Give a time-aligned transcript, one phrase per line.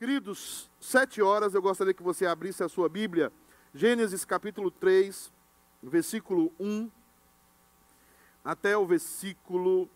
[0.00, 3.30] Queridos, sete horas eu gostaria que você abrisse a sua Bíblia,
[3.74, 5.30] Gênesis capítulo 3,
[5.82, 6.90] versículo 1
[8.42, 9.90] até o versículo.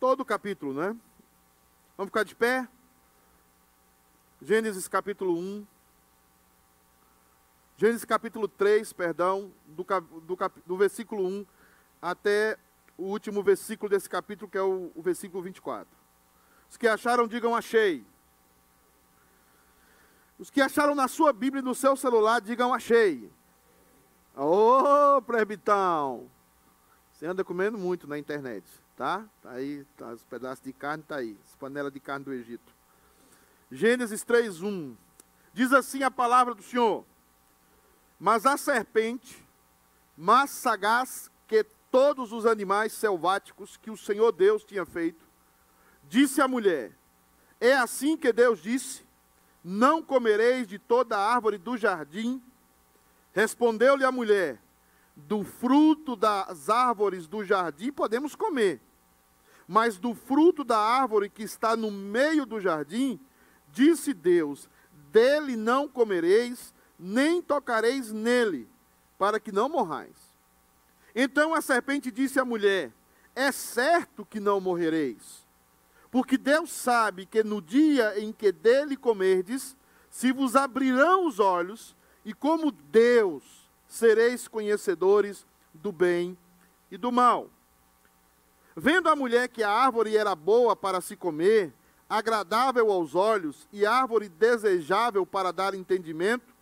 [0.00, 0.96] Todo o capítulo, né?
[1.94, 2.66] Vamos ficar de pé?
[4.40, 5.66] Gênesis capítulo 1.
[7.76, 9.84] Gênesis capítulo 3, perdão, do,
[10.22, 11.46] do, do versículo 1
[12.00, 12.56] até
[12.96, 15.86] o último versículo desse capítulo, que é o, o versículo 24.
[16.70, 18.06] Os que acharam, digam achei.
[20.38, 23.30] Os que acharam na sua Bíblia e no seu celular, digam achei.
[24.36, 26.28] Ô, oh!
[27.12, 28.64] Você anda comendo muito na internet,
[28.96, 29.24] tá?
[29.42, 32.72] Tá aí, tá, os pedaços de carne tá aí, as panelas de carne do Egito.
[33.70, 34.94] Gênesis 3:1.
[35.52, 37.04] Diz assim a palavra do Senhor:
[38.18, 39.44] mas a serpente,
[40.16, 45.24] mais sagaz que todos os animais selváticos que o Senhor Deus tinha feito,
[46.04, 46.92] disse à mulher:
[47.60, 49.06] É assim que Deus disse:
[49.62, 52.42] Não comereis de toda árvore do jardim.
[53.32, 54.60] Respondeu-lhe a mulher:
[55.16, 58.80] Do fruto das árvores do jardim podemos comer,
[59.66, 63.20] mas do fruto da árvore que está no meio do jardim,
[63.72, 64.68] disse Deus:
[65.10, 68.68] Dele não comereis, nem tocareis nele,
[69.18, 70.16] para que não morrais.
[71.14, 72.92] Então a serpente disse à mulher:
[73.34, 75.47] É certo que não morrereis,
[76.10, 79.76] porque Deus sabe que no dia em que dele comerdes,
[80.10, 83.42] se vos abrirão os olhos, e como Deus
[83.86, 86.36] sereis conhecedores do bem
[86.90, 87.48] e do mal.
[88.76, 91.72] Vendo a mulher que a árvore era boa para se comer,
[92.08, 96.54] agradável aos olhos e árvore desejável para dar entendimento,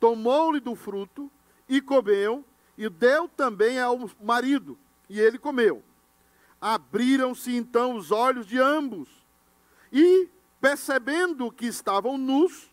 [0.00, 1.30] tomou-lhe do fruto
[1.68, 2.44] e comeu,
[2.76, 4.76] e deu também ao marido,
[5.08, 5.82] e ele comeu.
[6.62, 9.08] Abriram-se então os olhos de ambos,
[9.92, 10.28] e,
[10.60, 12.70] percebendo que estavam nus,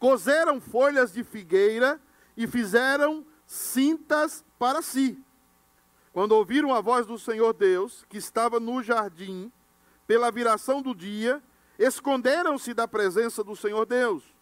[0.00, 2.00] coseram folhas de figueira
[2.36, 5.16] e fizeram cintas para si.
[6.12, 9.50] Quando ouviram a voz do Senhor Deus, que estava no jardim,
[10.08, 11.40] pela viração do dia,
[11.78, 14.34] esconderam-se da presença do Senhor Deus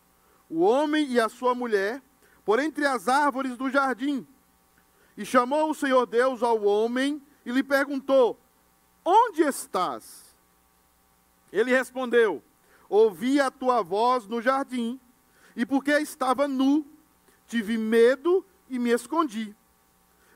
[0.53, 2.03] o homem e a sua mulher,
[2.45, 4.27] por entre as árvores do jardim.
[5.17, 8.39] E chamou o Senhor Deus ao homem e lhe perguntou:
[9.05, 10.35] Onde estás?
[11.53, 12.43] Ele respondeu:
[12.89, 15.01] Ouvi a tua voz no jardim,
[15.57, 16.87] e porque estava nu,
[17.47, 19.55] tive medo e me escondi.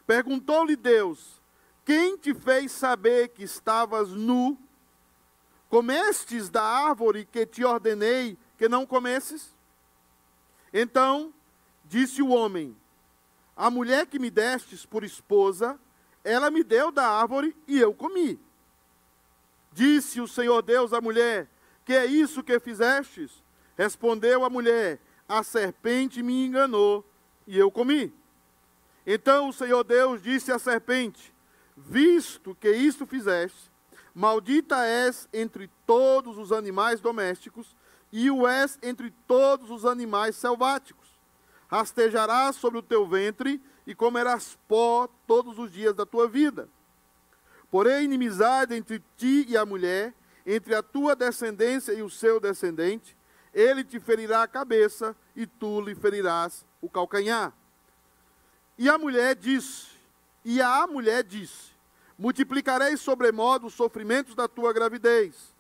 [0.07, 1.41] Perguntou-lhe Deus:
[1.85, 4.59] Quem te fez saber que estavas nu?
[5.69, 9.55] Comestes da árvore que te ordenei que não comesses?
[10.73, 11.33] Então
[11.85, 12.77] disse o homem:
[13.57, 15.79] A mulher que me destes por esposa,
[16.23, 18.46] ela me deu da árvore e eu comi.
[19.77, 21.51] Disse o Senhor Deus à mulher:
[21.85, 23.45] Que é isso que fizestes?
[23.77, 24.99] Respondeu a mulher:
[25.29, 27.05] A serpente me enganou
[27.47, 28.11] e eu comi.
[29.07, 31.31] Então o Senhor Deus disse à serpente:
[31.77, 33.71] Visto que isto fizeste,
[34.15, 37.77] maldita és entre todos os animais domésticos
[38.11, 41.07] e o és entre todos os animais selváticos.
[41.69, 46.67] Rastejarás sobre o teu ventre e comerás pó todos os dias da tua vida.
[47.71, 50.15] Porém, inimizade entre ti e a mulher,
[50.47, 53.17] entre a tua descendência e o seu descendente,
[53.53, 57.53] ele te ferirá a cabeça e tu lhe ferirás o calcanhar.
[58.79, 59.89] E a mulher disse,
[60.45, 61.75] e a mulher disse:
[62.19, 65.57] Multiplicarei sobremodo os sofrimentos da tua gravidez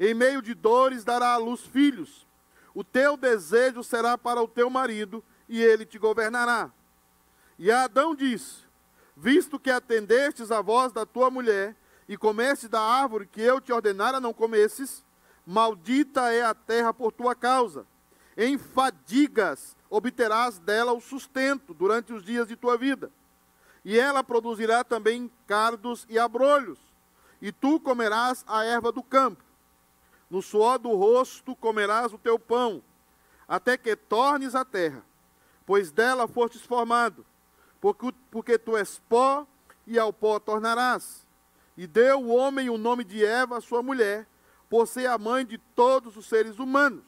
[0.00, 2.26] em meio de dores dará à luz filhos.
[2.74, 6.72] O teu desejo será para o teu marido, e ele te governará.
[7.58, 8.64] E Adão disse:
[9.20, 11.76] Visto que atendestes a voz da tua mulher,
[12.08, 15.04] e comeste da árvore que eu te ordenara não comesses,
[15.46, 17.86] maldita é a terra por tua causa.
[18.36, 23.12] Em fadigas obterás dela o sustento durante os dias de tua vida.
[23.84, 26.78] E ela produzirá também cardos e abrolhos,
[27.40, 29.50] e tu comerás a erva do campo
[30.30, 32.80] no suor do rosto comerás o teu pão,
[33.48, 35.04] até que tornes a terra,
[35.66, 37.26] pois dela fostes formado,
[37.80, 39.46] porque, porque tu és pó
[39.86, 41.26] e ao pó tornarás.
[41.76, 44.26] E deu o homem o nome de Eva, sua mulher,
[44.68, 47.02] por ser a mãe de todos os seres humanos.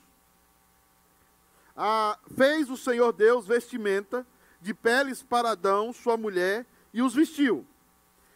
[1.77, 4.27] Ah, fez o Senhor Deus vestimenta
[4.61, 7.67] de peles para Adão, sua mulher, e os vestiu.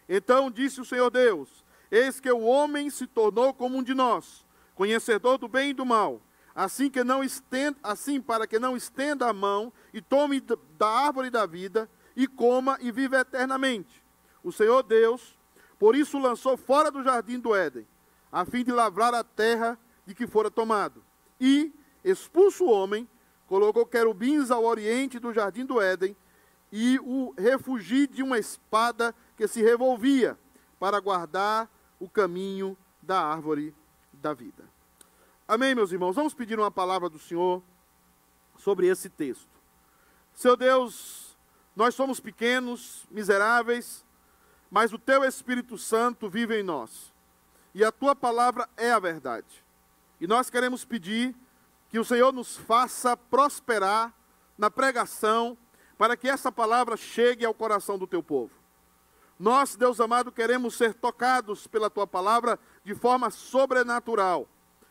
[0.08, 4.44] Então disse o Senhor Deus: Eis que o homem se tornou como um de nós
[4.76, 6.20] conhecedor do bem e do mal,
[6.54, 10.40] assim que não estenda, assim para que não estenda a mão e tome
[10.78, 14.02] da árvore da vida e coma e viva eternamente.
[14.42, 15.38] O Senhor Deus,
[15.78, 17.86] por isso lançou fora do jardim do Éden,
[18.32, 21.04] a fim de lavrar a terra de que fora tomado.
[21.38, 21.72] E,
[22.02, 23.08] expulso o homem,
[23.46, 26.16] colocou querubins ao oriente do jardim do Éden
[26.72, 30.38] e o refugi de uma espada que se revolvia
[30.78, 33.74] para guardar o caminho da árvore
[34.12, 34.64] da vida.
[35.46, 36.16] Amém, meus irmãos?
[36.16, 37.62] Vamos pedir uma palavra do Senhor
[38.58, 39.48] sobre esse texto.
[40.34, 41.25] Seu Deus,
[41.76, 44.04] nós somos pequenos, miseráveis,
[44.70, 47.14] mas o teu Espírito Santo vive em nós.
[47.74, 49.62] E a tua palavra é a verdade.
[50.18, 51.36] E nós queremos pedir
[51.90, 54.12] que o Senhor nos faça prosperar
[54.56, 55.56] na pregação,
[55.98, 58.52] para que essa palavra chegue ao coração do teu povo.
[59.38, 64.48] Nós, Deus amado, queremos ser tocados pela tua palavra de forma sobrenatural.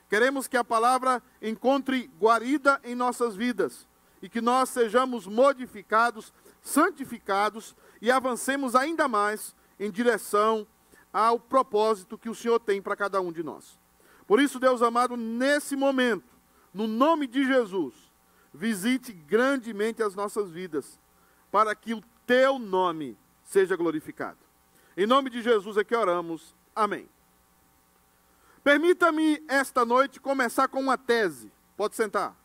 [0.07, 3.87] Queremos que a palavra encontre guarida em nossas vidas
[4.21, 6.31] e que nós sejamos modificados,
[6.65, 10.67] santificados e avancemos ainda mais em direção
[11.13, 13.79] ao propósito que o Senhor tem para cada um de nós.
[14.27, 16.27] Por isso, Deus amado, nesse momento,
[16.73, 17.93] no nome de Jesus,
[18.51, 20.99] visite grandemente as nossas vidas,
[21.51, 24.39] para que o teu nome seja glorificado.
[24.97, 26.55] Em nome de Jesus é que oramos.
[26.75, 27.07] Amém.
[28.63, 31.51] Permita-me esta noite começar com uma tese.
[31.77, 32.35] Pode sentar.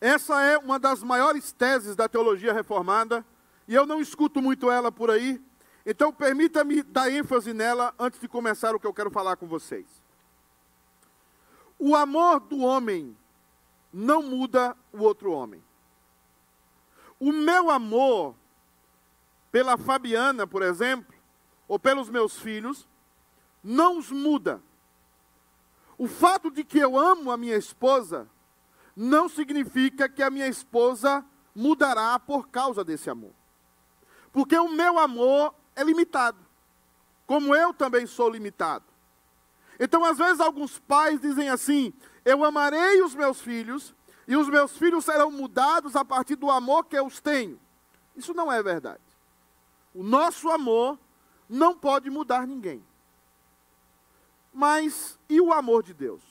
[0.00, 3.24] Essa é uma das maiores teses da teologia reformada,
[3.66, 5.42] e eu não escuto muito ela por aí,
[5.84, 9.86] então permita-me dar ênfase nela antes de começar o que eu quero falar com vocês.
[11.78, 13.16] O amor do homem
[13.92, 15.62] não muda o outro homem.
[17.18, 18.34] O meu amor
[19.50, 21.14] pela Fabiana, por exemplo,
[21.66, 22.86] ou pelos meus filhos,
[23.62, 24.60] não os muda.
[25.96, 28.28] O fato de que eu amo a minha esposa
[28.96, 31.22] não significa que a minha esposa
[31.54, 33.32] mudará por causa desse amor.
[34.32, 36.38] Porque o meu amor é limitado,
[37.26, 38.84] como eu também sou limitado.
[39.78, 41.92] Então, às vezes, alguns pais dizem assim:
[42.24, 43.94] Eu amarei os meus filhos,
[44.26, 47.60] e os meus filhos serão mudados a partir do amor que eu os tenho.
[48.16, 49.02] Isso não é verdade.
[49.94, 50.98] O nosso amor
[51.48, 52.84] não pode mudar ninguém.
[54.52, 56.22] Mas e o amor de Deus?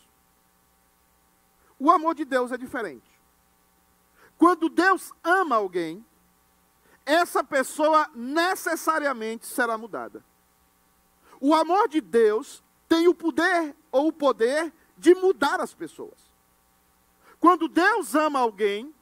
[1.80, 3.10] O amor de Deus é diferente.
[4.38, 6.06] Quando Deus ama alguém,
[7.06, 10.24] essa pessoa necessariamente será mudada.
[11.39, 16.31] O amor de Deus tem o poder ou o poder de mudar as pessoas.
[17.39, 18.94] Quando Deus ama alguém,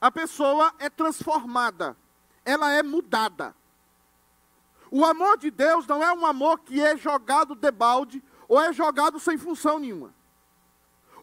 [0.00, 1.96] a pessoa é transformada,
[2.44, 3.54] ela é mudada.
[4.90, 8.72] O amor de Deus não é um amor que é jogado de balde ou é
[8.72, 10.14] jogado sem função nenhuma.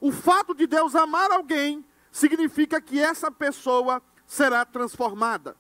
[0.04, 5.56] O fato de Deus amar alguém significa que essa pessoa será transformada.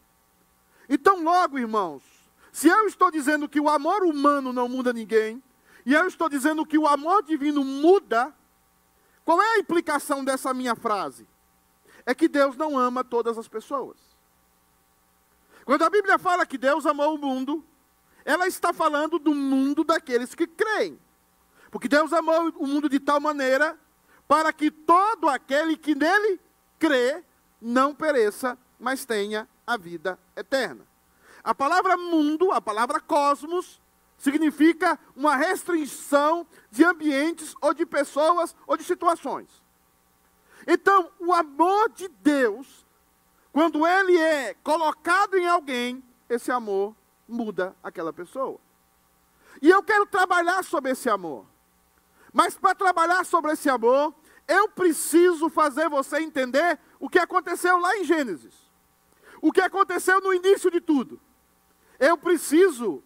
[0.89, 2.03] Então, logo, irmãos,
[2.51, 5.41] se eu estou dizendo que o amor humano não muda ninguém,
[5.85, 8.35] e eu estou dizendo que o amor divino muda,
[9.23, 11.25] qual é a implicação dessa minha frase?
[12.05, 13.97] É que Deus não ama todas as pessoas.
[15.63, 17.63] Quando a Bíblia fala que Deus amou o mundo,
[18.25, 20.99] ela está falando do mundo daqueles que creem.
[21.71, 23.79] Porque Deus amou o mundo de tal maneira
[24.33, 26.39] para que todo aquele que nele
[26.79, 27.23] crê
[27.61, 30.87] não pereça, mas tenha a vida eterna.
[31.43, 33.79] A palavra mundo, a palavra cosmos,
[34.17, 39.61] significa uma restrição de ambientes ou de pessoas ou de situações.
[40.65, 42.87] Então, o amor de Deus,
[43.51, 46.95] quando ele é colocado em alguém, esse amor
[47.27, 48.59] muda aquela pessoa.
[49.61, 51.45] E eu quero trabalhar sobre esse amor.
[52.33, 54.11] Mas para trabalhar sobre esse amor,
[54.47, 58.53] eu preciso fazer você entender o que aconteceu lá em Gênesis.
[59.41, 61.19] O que aconteceu no início de tudo.
[61.99, 63.03] Eu preciso,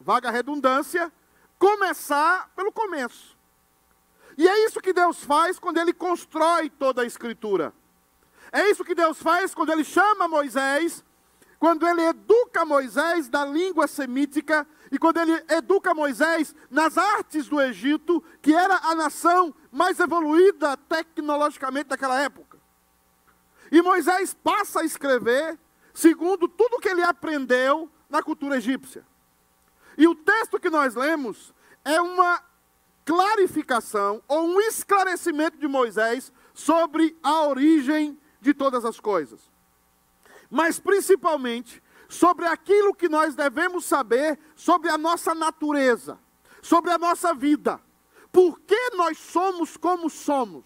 [0.00, 1.12] vaga redundância,
[1.58, 3.36] começar pelo começo.
[4.36, 7.72] E é isso que Deus faz quando Ele constrói toda a Escritura.
[8.52, 11.04] É isso que Deus faz quando Ele chama Moisés,
[11.58, 17.60] quando Ele educa Moisés da língua semítica e quando Ele educa Moisés nas artes do
[17.60, 22.58] Egito, que era a nação mais evoluída tecnologicamente daquela época.
[23.70, 25.58] E Moisés passa a escrever
[25.92, 29.06] segundo tudo que ele aprendeu na cultura egípcia.
[29.96, 32.42] E o texto que nós lemos é uma
[33.04, 39.40] clarificação ou um esclarecimento de Moisés sobre a origem de todas as coisas.
[40.50, 46.18] Mas principalmente sobre aquilo que nós devemos saber sobre a nossa natureza,
[46.62, 47.80] sobre a nossa vida
[48.34, 50.64] por que nós somos como somos.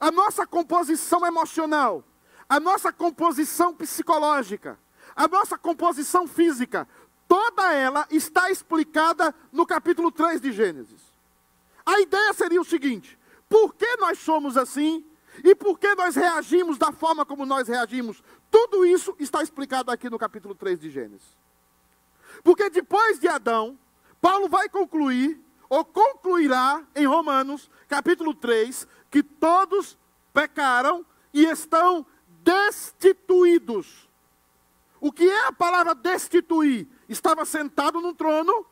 [0.00, 2.02] A nossa composição emocional,
[2.48, 4.78] a nossa composição psicológica,
[5.14, 6.88] a nossa composição física,
[7.28, 11.12] toda ela está explicada no capítulo 3 de Gênesis.
[11.84, 15.04] A ideia seria o seguinte: por que nós somos assim?
[15.44, 18.22] E por que nós reagimos da forma como nós reagimos?
[18.50, 21.36] Tudo isso está explicado aqui no capítulo 3 de Gênesis.
[22.42, 23.78] Porque depois de Adão,
[24.20, 29.98] Paulo vai concluir, ou concluirá em Romanos, capítulo 3, que todos
[30.32, 32.06] pecaram e estão
[32.42, 34.08] destituídos.
[35.00, 36.88] O que é a palavra destituir?
[37.08, 38.66] Estava sentado num trono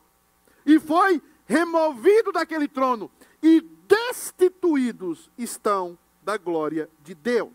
[0.65, 3.09] e foi removido daquele trono
[3.41, 7.53] e destituídos estão da glória de Deus.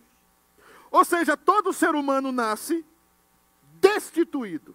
[0.90, 2.82] Ou seja, todo ser humano nasce
[3.74, 4.74] destituído.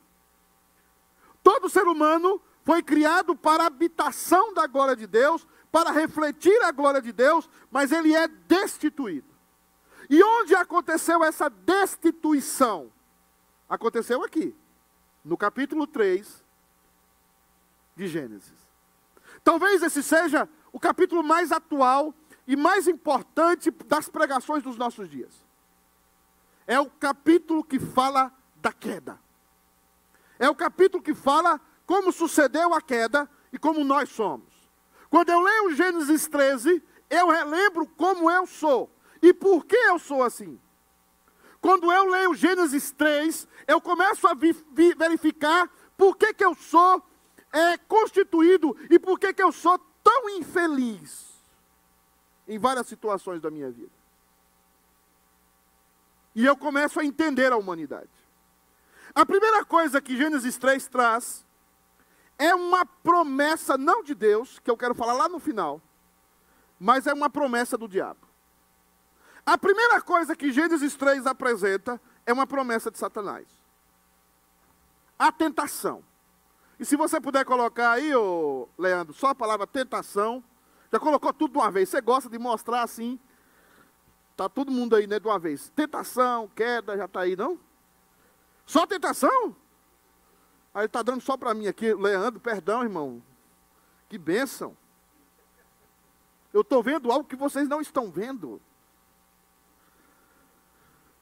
[1.42, 6.72] Todo ser humano foi criado para a habitação da glória de Deus, para refletir a
[6.72, 9.28] glória de Deus, mas ele é destituído.
[10.08, 12.92] E onde aconteceu essa destituição?
[13.68, 14.56] Aconteceu aqui,
[15.26, 16.44] no capítulo 3
[17.96, 18.70] de Gênesis.
[19.44, 22.14] Talvez esse seja o capítulo mais atual
[22.48, 25.34] e mais importante das pregações dos nossos dias.
[26.66, 29.20] É o capítulo que fala da queda.
[30.40, 34.48] É o capítulo que fala como sucedeu a queda e como nós somos.
[35.10, 38.90] Quando eu leio Gênesis 13, eu relembro como eu sou
[39.22, 40.60] e por que eu sou assim.
[41.60, 46.54] Quando eu leio Gênesis 3, eu começo a vi, vi, verificar por que, que eu
[46.56, 47.04] sou
[47.52, 51.27] é, constituído e por que, que eu sou tão infeliz
[52.48, 53.92] em várias situações da minha vida.
[56.34, 58.10] E eu começo a entender a humanidade.
[59.14, 61.46] A primeira coisa que Gênesis 3 traz
[62.38, 65.82] é uma promessa, não de Deus, que eu quero falar lá no final,
[66.80, 68.28] mas é uma promessa do diabo.
[69.46, 73.48] A primeira coisa que Gênesis 3 apresenta é uma promessa de Satanás.
[75.18, 76.04] A tentação.
[76.80, 80.44] E se você puder colocar aí, ô Leandro, só a palavra tentação,
[80.92, 81.90] já colocou tudo de uma vez.
[81.90, 83.20] Você gosta de mostrar assim?
[84.36, 85.70] Tá todo mundo aí, né, de uma vez.
[85.76, 87.60] Tentação, queda, já está aí, não?
[88.66, 89.56] Só tentação?
[90.74, 93.22] Aí está dando só para mim aqui, Leandro, perdão, irmão.
[94.08, 94.78] Que bênção.
[96.54, 98.62] Eu estou vendo algo que vocês não estão vendo.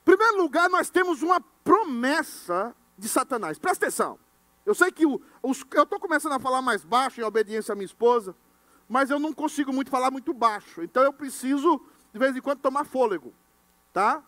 [0.01, 3.57] Em primeiro lugar, nós temos uma promessa de Satanás.
[3.57, 4.19] Presta atenção.
[4.65, 7.75] Eu sei que o, os, eu estou começando a falar mais baixo em obediência à
[7.75, 8.35] minha esposa
[8.87, 10.83] mas eu não consigo muito falar muito baixo.
[10.83, 11.81] Então eu preciso,
[12.13, 13.33] de vez em quando, tomar fôlego.
[13.91, 14.23] Tá?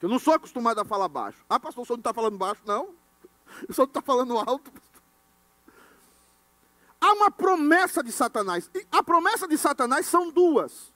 [0.00, 1.44] Eu não sou acostumado a falar baixo.
[1.48, 2.62] Ah, pastor, o senhor não está falando baixo?
[2.64, 2.94] Não.
[3.68, 4.72] O senhor está falando alto.
[7.00, 8.70] Há uma promessa de Satanás.
[8.74, 10.92] E a promessa de Satanás são duas.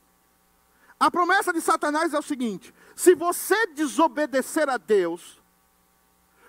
[0.99, 5.41] A promessa de Satanás é o seguinte: se você desobedecer a Deus,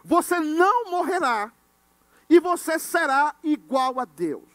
[0.03, 1.51] você não morrerá
[2.29, 4.52] e você será igual a Deus.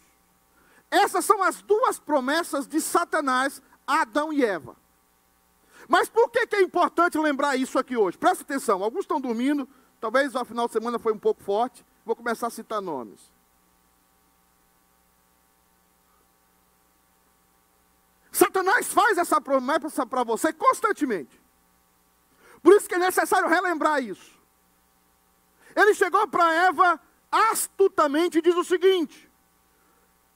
[0.91, 4.77] Essas são as duas promessas de Satanás a Adão e Eva.
[5.89, 8.19] Mas por que, que é importante lembrar isso aqui hoje?
[8.19, 9.67] Presta atenção, alguns estão dormindo,
[9.99, 13.33] talvez o final de semana foi um pouco forte, vou começar a citar nomes.
[18.31, 21.41] Satanás faz essa promessa para você constantemente.
[22.63, 24.39] Por isso que é necessário relembrar isso.
[25.75, 29.28] Ele chegou para Eva astutamente e diz o seguinte: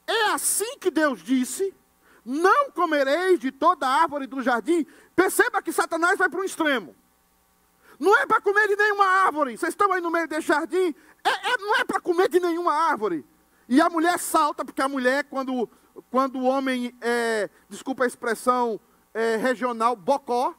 [0.07, 1.75] é assim que Deus disse:
[2.25, 4.87] não comereis de toda árvore do jardim.
[5.15, 6.95] Perceba que Satanás vai para um extremo.
[7.99, 9.57] Não é para comer de nenhuma árvore.
[9.57, 10.95] Vocês estão aí no meio desse jardim.
[11.25, 13.25] É, é, não é para comer de nenhuma árvore.
[13.69, 15.69] E a mulher salta, porque a mulher, quando,
[16.11, 18.81] quando o homem, é, desculpa a expressão
[19.15, 20.55] é, regional, bocó,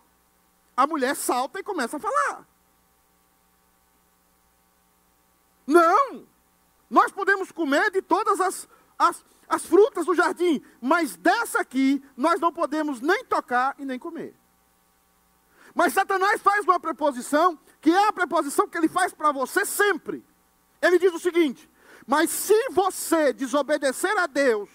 [0.76, 2.48] a mulher salta e começa a falar.
[5.66, 6.26] Não!
[6.90, 12.40] Nós podemos comer de todas as, as, as frutas do jardim, mas dessa aqui nós
[12.40, 14.36] não podemos nem tocar e nem comer.
[15.76, 20.26] Mas Satanás faz uma preposição, que é a preposição que ele faz para você sempre.
[20.82, 21.70] Ele diz o seguinte:
[22.06, 24.70] Mas se você desobedecer a Deus,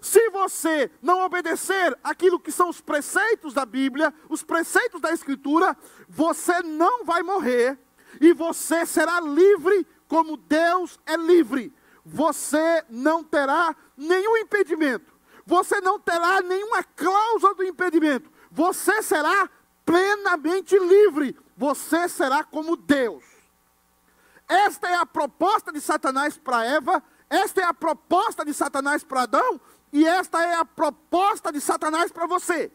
[0.00, 5.76] se você não obedecer aquilo que são os preceitos da Bíblia, os preceitos da Escritura,
[6.08, 7.78] você não vai morrer
[8.20, 11.72] e você será livre como Deus é livre
[12.04, 15.12] você não terá nenhum impedimento.
[15.46, 18.30] Você não terá nenhuma cláusula do impedimento.
[18.50, 19.48] Você será
[19.84, 21.36] plenamente livre.
[21.56, 23.24] Você será como Deus.
[24.48, 29.22] Esta é a proposta de Satanás para Eva, esta é a proposta de Satanás para
[29.22, 29.60] Adão,
[29.92, 32.70] e esta é a proposta de Satanás para você.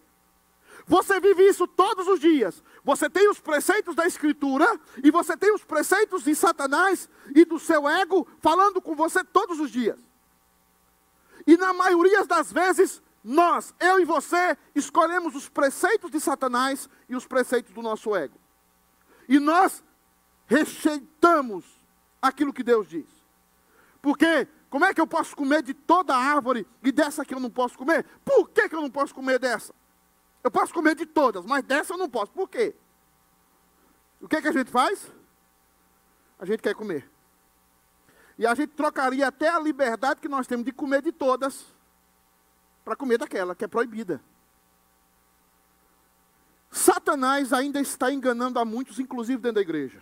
[0.88, 2.64] Você vive isso todos os dias.
[2.84, 4.68] Você tem os preceitos da Escritura
[5.04, 9.60] e você tem os preceitos de Satanás e do seu ego falando com você todos
[9.60, 10.09] os dias.
[11.46, 17.16] E na maioria das vezes, nós, eu e você, escolhemos os preceitos de Satanás e
[17.16, 18.40] os preceitos do nosso ego.
[19.28, 19.84] E nós
[20.48, 21.66] rejeitamos
[22.22, 23.08] aquilo que Deus diz.
[24.02, 27.40] Porque como é que eu posso comer de toda a árvore e dessa que eu
[27.40, 28.06] não posso comer?
[28.24, 29.74] Por que, que eu não posso comer dessa?
[30.44, 32.32] Eu posso comer de todas, mas dessa eu não posso.
[32.32, 32.76] Por quê?
[34.22, 35.12] O que, que a gente faz?
[36.38, 37.10] A gente quer comer.
[38.40, 41.66] E a gente trocaria até a liberdade que nós temos de comer de todas
[42.86, 44.22] para comer daquela que é proibida.
[46.72, 50.02] Satanás ainda está enganando a muitos, inclusive dentro da igreja.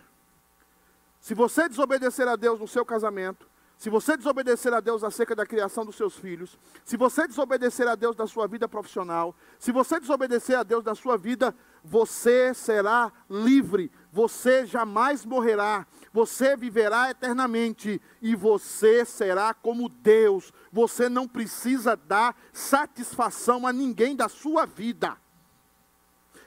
[1.20, 5.46] Se você desobedecer a Deus no seu casamento, se você desobedecer a Deus acerca da
[5.46, 10.00] criação dos seus filhos, se você desobedecer a Deus da sua vida profissional, se você
[10.00, 11.54] desobedecer a Deus da sua vida,
[11.84, 20.52] você será livre, você jamais morrerá, você viverá eternamente e você será como Deus.
[20.74, 25.16] Você não precisa dar satisfação a ninguém da sua vida.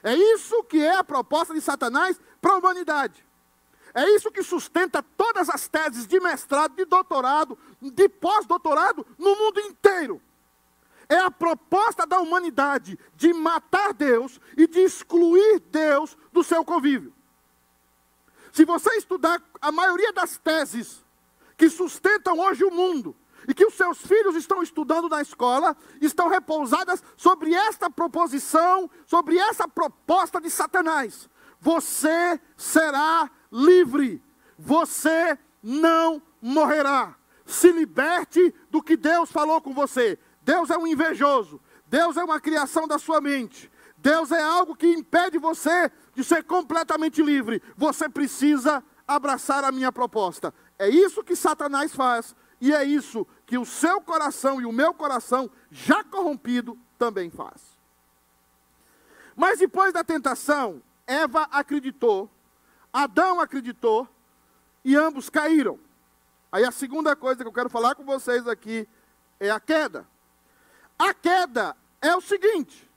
[0.03, 3.25] É isso que é a proposta de Satanás para a humanidade.
[3.93, 9.59] É isso que sustenta todas as teses de mestrado, de doutorado, de pós-doutorado no mundo
[9.59, 10.21] inteiro.
[11.09, 17.13] É a proposta da humanidade de matar Deus e de excluir Deus do seu convívio.
[18.53, 21.03] Se você estudar a maioria das teses
[21.57, 23.15] que sustentam hoje o mundo
[23.47, 29.37] e que os seus filhos estão estudando na escola, estão repousadas sobre esta proposição, sobre
[29.37, 31.29] essa proposta de Satanás.
[31.61, 34.21] Você será livre.
[34.57, 37.15] Você não morrerá.
[37.45, 40.17] Se liberte do que Deus falou com você.
[40.41, 41.61] Deus é um invejoso.
[41.85, 43.71] Deus é uma criação da sua mente.
[43.97, 47.61] Deus é algo que impede você de ser completamente livre.
[47.77, 50.53] Você precisa abraçar a minha proposta.
[50.79, 52.35] É isso que Satanás faz.
[52.59, 57.61] E é isso que o seu coração e o meu coração, já corrompido, também faz.
[59.35, 60.81] Mas depois da tentação,
[61.11, 62.29] Eva acreditou
[62.93, 64.07] Adão acreditou
[64.83, 65.79] e ambos caíram.
[66.51, 68.87] Aí a segunda coisa que eu quero falar com vocês aqui
[69.39, 70.05] é a queda.
[70.99, 72.89] A queda é o seguinte: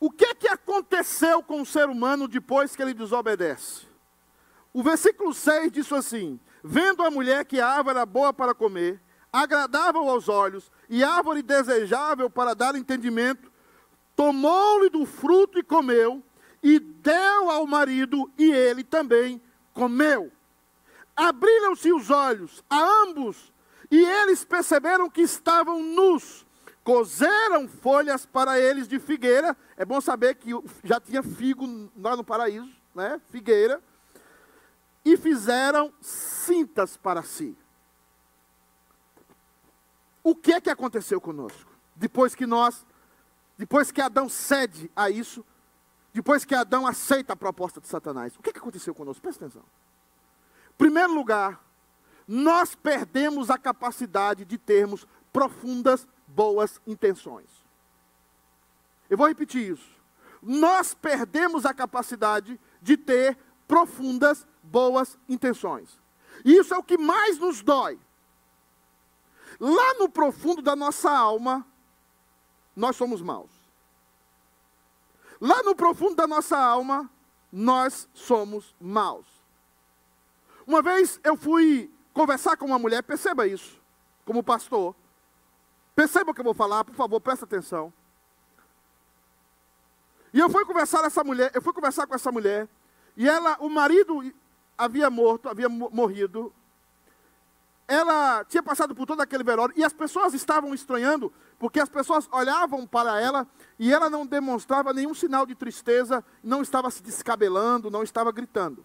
[0.00, 3.86] o que que aconteceu com o ser humano depois que ele desobedece?
[4.72, 9.00] O versículo 6 diz assim: Vendo a mulher que a árvore era boa para comer,
[9.30, 13.52] agradável aos olhos e árvore desejável para dar entendimento,
[14.16, 16.22] tomou-lhe do fruto e comeu,
[16.62, 19.40] e deu ao marido, e ele também
[19.72, 20.32] comeu.
[21.16, 23.52] Abriram-se os olhos a ambos,
[23.90, 26.46] e eles perceberam que estavam nus.
[26.84, 29.56] Cozeram folhas para eles de figueira.
[29.76, 30.50] É bom saber que
[30.82, 33.20] já tinha figo lá no paraíso, né?
[33.30, 33.82] Figueira.
[35.04, 37.56] E fizeram cintas para si.
[40.22, 41.70] O que é que aconteceu conosco?
[41.94, 42.86] Depois que nós,
[43.56, 45.44] depois que Adão cede a isso,
[46.18, 49.22] depois que Adão aceita a proposta de Satanás, o que, aconteceu conosco?
[49.22, 49.62] Presta atenção.
[50.76, 51.64] Primeiro lugar,
[52.26, 57.46] nós perdemos a capacidade de termos profundas, boas intenções.
[59.08, 59.88] Eu vou repetir isso.
[60.42, 66.00] Nós perdemos a capacidade de ter profundas, boas intenções.
[66.44, 67.96] E isso é o que mais nos dói.
[69.60, 71.64] Lá no profundo da nossa alma,
[72.74, 73.57] nós somos maus.
[75.40, 77.10] Lá no profundo da nossa alma,
[77.52, 79.26] nós somos maus.
[80.66, 83.80] Uma vez eu fui conversar com uma mulher, perceba isso,
[84.24, 84.94] como pastor.
[85.94, 87.92] Perceba o que eu vou falar, por favor, presta atenção.
[90.32, 92.68] E eu fui conversar essa mulher, eu fui conversar com essa mulher,
[93.16, 94.32] e ela, o marido
[94.76, 96.52] havia morto, havia morrido.
[97.88, 102.28] Ela tinha passado por todo aquele velório e as pessoas estavam estranhando porque as pessoas
[102.30, 103.48] olhavam para ela
[103.78, 108.84] e ela não demonstrava nenhum sinal de tristeza, não estava se descabelando, não estava gritando.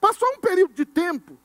[0.00, 1.38] Passou um período de tempo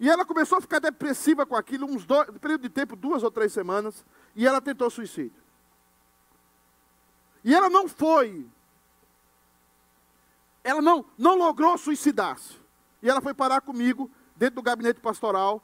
[0.00, 3.22] e ela começou a ficar depressiva com aquilo, uns dois, um período de tempo, duas
[3.22, 4.02] ou três semanas,
[4.34, 5.42] e ela tentou suicídio.
[7.44, 8.46] E ela não foi,
[10.62, 12.56] ela não, não logrou suicidar-se.
[13.02, 15.60] E ela foi parar comigo dentro do gabinete pastoral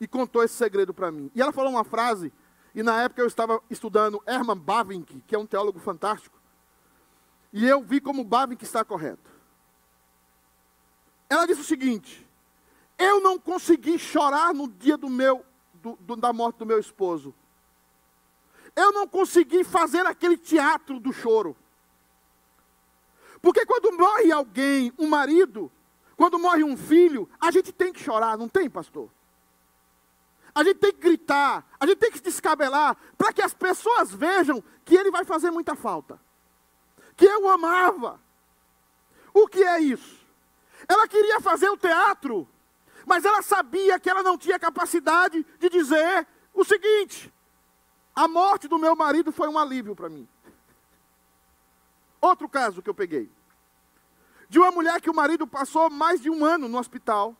[0.00, 1.30] e contou esse segredo para mim.
[1.34, 2.32] E ela falou uma frase,
[2.74, 6.38] e na época eu estava estudando Herman Bavinck, que é um teólogo fantástico,
[7.52, 9.30] e eu vi como Bavinck está correto.
[11.28, 12.26] Ela disse o seguinte:
[12.96, 17.34] Eu não consegui chorar no dia do meu, do, do, da morte do meu esposo.
[18.76, 21.56] eu não consegui fazer aquele teatro do choro.
[23.40, 25.70] Porque quando morre alguém, um marido,
[26.18, 29.08] quando morre um filho, a gente tem que chorar, não tem, pastor?
[30.52, 34.60] A gente tem que gritar, a gente tem que descabelar, para que as pessoas vejam
[34.84, 36.20] que ele vai fazer muita falta.
[37.16, 38.20] Que eu o amava.
[39.32, 40.26] O que é isso?
[40.88, 42.48] Ela queria fazer o teatro,
[43.06, 47.32] mas ela sabia que ela não tinha capacidade de dizer o seguinte:
[48.12, 50.26] a morte do meu marido foi um alívio para mim.
[52.20, 53.30] Outro caso que eu peguei.
[54.48, 57.36] De uma mulher que o marido passou mais de um ano no hospital,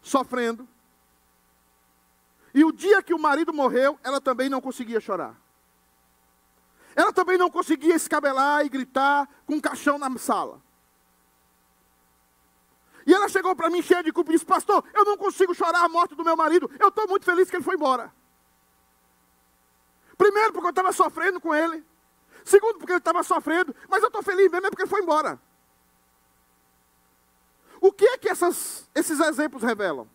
[0.00, 0.68] sofrendo.
[2.54, 5.34] E o dia que o marido morreu, ela também não conseguia chorar.
[6.94, 10.60] Ela também não conseguia escabelar e gritar com um caixão na sala.
[13.06, 15.84] E ela chegou para mim cheia de culpa e disse: Pastor, eu não consigo chorar
[15.84, 16.70] a morte do meu marido.
[16.78, 18.12] Eu estou muito feliz que ele foi embora.
[20.16, 21.84] Primeiro, porque eu estava sofrendo com ele.
[22.44, 23.74] Segundo, porque ele estava sofrendo.
[23.88, 25.40] Mas eu estou feliz mesmo é porque ele foi embora.
[27.82, 30.08] O que é que essas, esses exemplos revelam?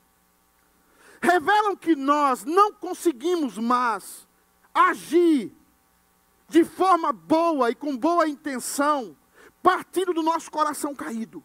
[1.22, 4.26] Revelam que nós não conseguimos mais
[4.74, 5.52] agir
[6.48, 9.18] de forma boa e com boa intenção,
[9.62, 11.44] partindo do nosso coração caído.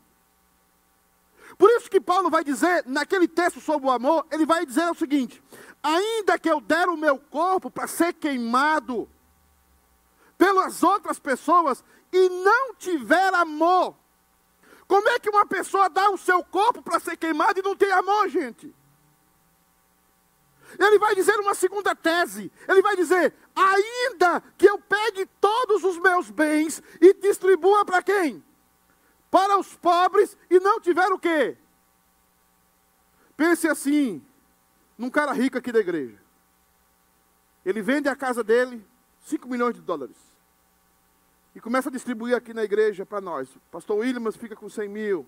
[1.58, 4.94] Por isso que Paulo vai dizer, naquele texto sobre o amor, ele vai dizer o
[4.94, 5.42] seguinte:
[5.82, 9.08] ainda que eu der o meu corpo para ser queimado
[10.38, 11.82] pelas outras pessoas
[12.12, 13.96] e não tiver amor,
[14.92, 17.90] como é que uma pessoa dá o seu corpo para ser queimado e não tem
[17.90, 18.74] amor, gente?
[20.78, 22.52] Ele vai dizer uma segunda tese.
[22.68, 28.44] Ele vai dizer: ainda que eu pegue todos os meus bens e distribua para quem?
[29.30, 31.56] Para os pobres e não tiver o quê?
[33.34, 34.22] Pense assim,
[34.98, 36.20] num cara rico aqui da igreja.
[37.64, 38.86] Ele vende a casa dele,
[39.24, 40.31] 5 milhões de dólares.
[41.54, 43.48] E começa a distribuir aqui na igreja para nós.
[43.70, 45.26] Pastor Williams fica com 100 mil.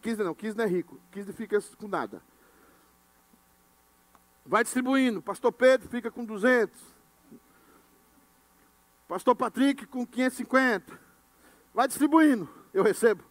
[0.00, 0.98] Kisner não, Kisner é rico.
[1.12, 2.22] Kisner fica com nada.
[4.44, 5.20] Vai distribuindo.
[5.20, 6.80] Pastor Pedro fica com 200.
[9.06, 10.98] Pastor Patrick com 550.
[11.74, 12.48] Vai distribuindo.
[12.72, 13.22] Eu recebo.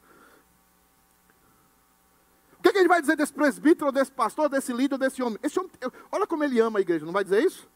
[2.59, 5.39] O que, é que ele vai dizer desse presbítero, desse pastor, desse líder, desse homem?
[5.43, 5.71] Esse homem,
[6.11, 7.69] olha como ele ama a igreja, não vai dizer isso?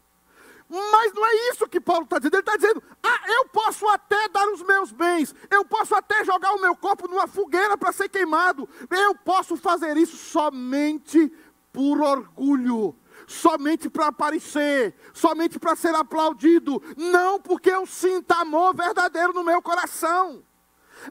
[0.72, 2.34] Mas não é isso que Paulo está dizendo.
[2.34, 6.54] Ele está dizendo: ah, eu posso até dar os meus bens, eu posso até jogar
[6.54, 11.30] o meu corpo numa fogueira para ser queimado, eu posso fazer isso somente
[11.70, 19.34] por orgulho, somente para aparecer, somente para ser aplaudido, não porque eu sinta amor verdadeiro
[19.34, 20.42] no meu coração.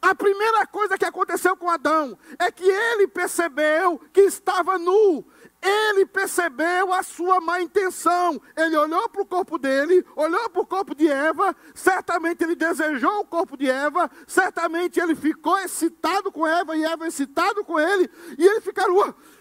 [0.01, 5.25] A primeira coisa que aconteceu com Adão é que ele percebeu que estava nu.
[5.61, 8.41] Ele percebeu a sua má intenção.
[8.55, 11.55] Ele olhou para o corpo dele, olhou para o corpo de Eva.
[11.75, 14.09] Certamente ele desejou o corpo de Eva.
[14.25, 18.09] Certamente ele ficou excitado com Eva e Eva excitado com ele.
[18.37, 18.95] E eles ficaram: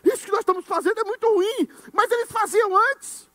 [0.05, 1.69] Isso que nós estamos fazendo é muito ruim.
[1.93, 3.30] Mas eles faziam antes.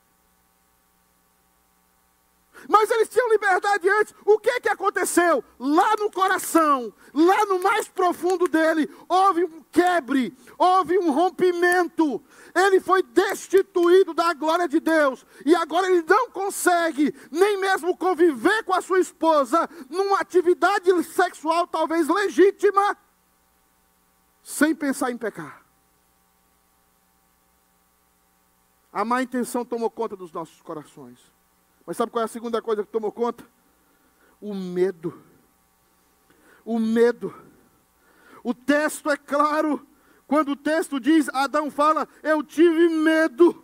[2.67, 4.13] Mas eles tinham liberdade antes.
[4.25, 5.43] O que que aconteceu?
[5.59, 12.23] Lá no coração, lá no mais profundo dele, houve um quebre, houve um rompimento.
[12.53, 15.25] Ele foi destituído da glória de Deus.
[15.45, 21.67] E agora ele não consegue nem mesmo conviver com a sua esposa numa atividade sexual
[21.67, 22.97] talvez legítima,
[24.41, 25.65] sem pensar em pecar.
[28.91, 31.34] A má intenção tomou conta dos nossos corações.
[31.85, 33.45] Mas sabe qual é a segunda coisa que tomou conta?
[34.41, 35.21] O medo.
[36.63, 37.33] O medo.
[38.43, 39.85] O texto é claro.
[40.27, 43.63] Quando o texto diz, Adão fala, eu tive medo.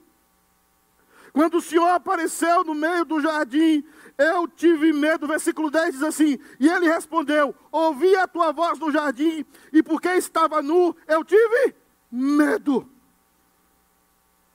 [1.33, 3.83] Quando o Senhor apareceu no meio do jardim,
[4.17, 5.27] eu tive medo.
[5.27, 10.09] Versículo 10 diz assim: E ele respondeu: Ouvi a tua voz no jardim, e porque
[10.09, 11.73] estava nu, eu tive
[12.11, 12.87] medo.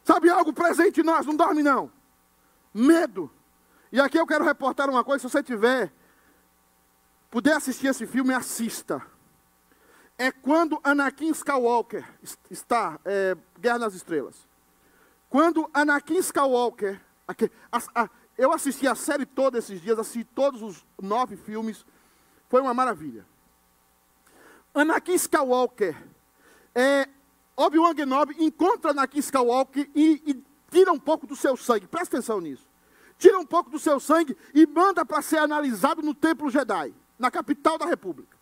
[0.04, 1.26] Sabe algo presente em nós?
[1.26, 1.90] Não dorme, não.
[2.72, 3.30] Medo.
[3.92, 5.92] E aqui eu quero reportar uma coisa: se você tiver,
[7.30, 9.02] puder assistir esse filme, assista.
[10.18, 12.04] É quando Anakin Skywalker
[12.50, 14.48] está, é, Guerra nas Estrelas.
[15.28, 20.62] Quando Anakin Skywalker, aqui, a, a, eu assisti a série toda esses dias, assisti todos
[20.62, 21.84] os nove filmes,
[22.48, 23.26] foi uma maravilha.
[24.74, 25.94] Anakin Skywalker,
[26.74, 27.08] é,
[27.54, 32.40] Obi-Wan Kenobi encontra Anakin Skywalker e, e tira um pouco do seu sangue, presta atenção
[32.40, 32.65] nisso
[33.18, 37.30] tira um pouco do seu sangue e manda para ser analisado no Templo Jedi, na
[37.30, 38.36] capital da República.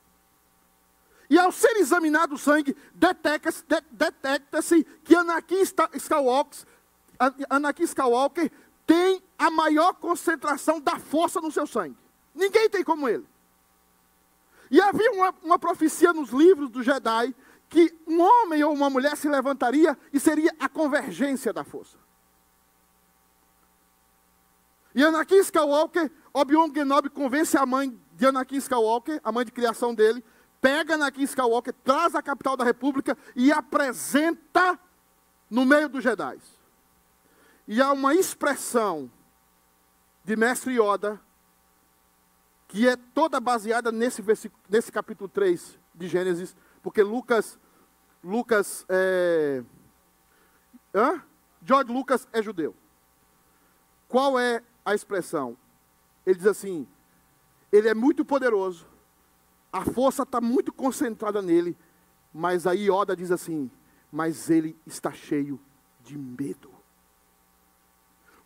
[1.31, 4.61] E ao ser examinado o sangue, detecta-se detecta
[5.03, 5.63] que Anakin
[5.95, 6.67] Skywalker,
[7.49, 8.51] Anakin Skywalker
[8.87, 11.97] tem a maior concentração da força no seu sangue.
[12.35, 13.27] Ninguém tem como ele.
[14.71, 17.35] E havia uma, uma profecia nos livros do Jedi
[17.69, 22.04] que um homem ou uma mulher se levantaria e seria a convergência da força.
[24.95, 29.95] E Anakin Skywalker, Obi-Wan Kenobi convence a mãe de Anakin Skywalker, a mãe de criação
[29.95, 30.25] dele,
[30.61, 34.79] pega Anakin Skywalker, traz a capital da república e apresenta
[35.51, 36.39] no meio dos Jedi.
[37.67, 39.11] E há uma expressão
[40.25, 41.21] de Mestre Yoda
[42.69, 44.23] que é toda baseada nesse,
[44.69, 47.59] nesse capítulo 3 de Gênesis, porque Lucas,
[48.23, 49.63] Lucas é,
[50.95, 51.23] hã?
[51.63, 52.75] George Lucas é judeu.
[54.09, 55.57] Qual é a expressão?
[56.27, 56.87] Ele diz assim:
[57.73, 58.87] ele é muito poderoso,
[59.73, 61.77] a força está muito concentrada nele,
[62.33, 63.71] mas aí Yoda diz assim:
[64.13, 65.61] mas ele está cheio
[66.03, 66.73] de medo.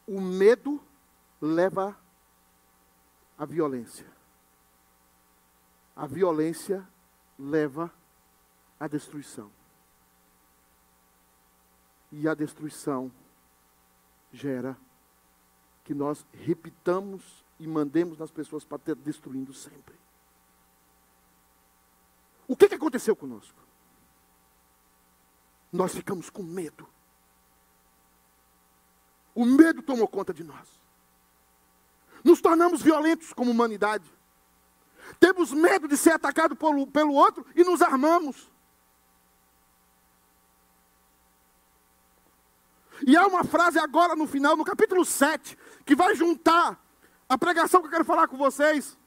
[0.07, 0.81] O medo
[1.39, 1.95] leva
[3.37, 4.07] à violência.
[5.95, 6.89] A violência
[7.39, 7.93] leva
[8.81, 9.51] à destruição.
[12.11, 13.13] E a destruição
[14.33, 14.75] gera
[15.89, 19.95] que nós repitamos e mandemos nas pessoas para ter destruindo sempre.
[22.47, 23.59] O que, que aconteceu conosco?
[25.73, 26.87] Nós ficamos com medo.
[29.35, 30.69] O medo tomou conta de nós.
[32.23, 34.05] Nos tornamos violentos como humanidade.
[35.19, 38.53] Temos medo de ser atacado pelo, pelo outro e nos armamos.
[43.07, 46.83] E há uma frase agora no final, no capítulo 7, que vai juntar
[47.29, 48.99] a pregação que eu quero falar com vocês.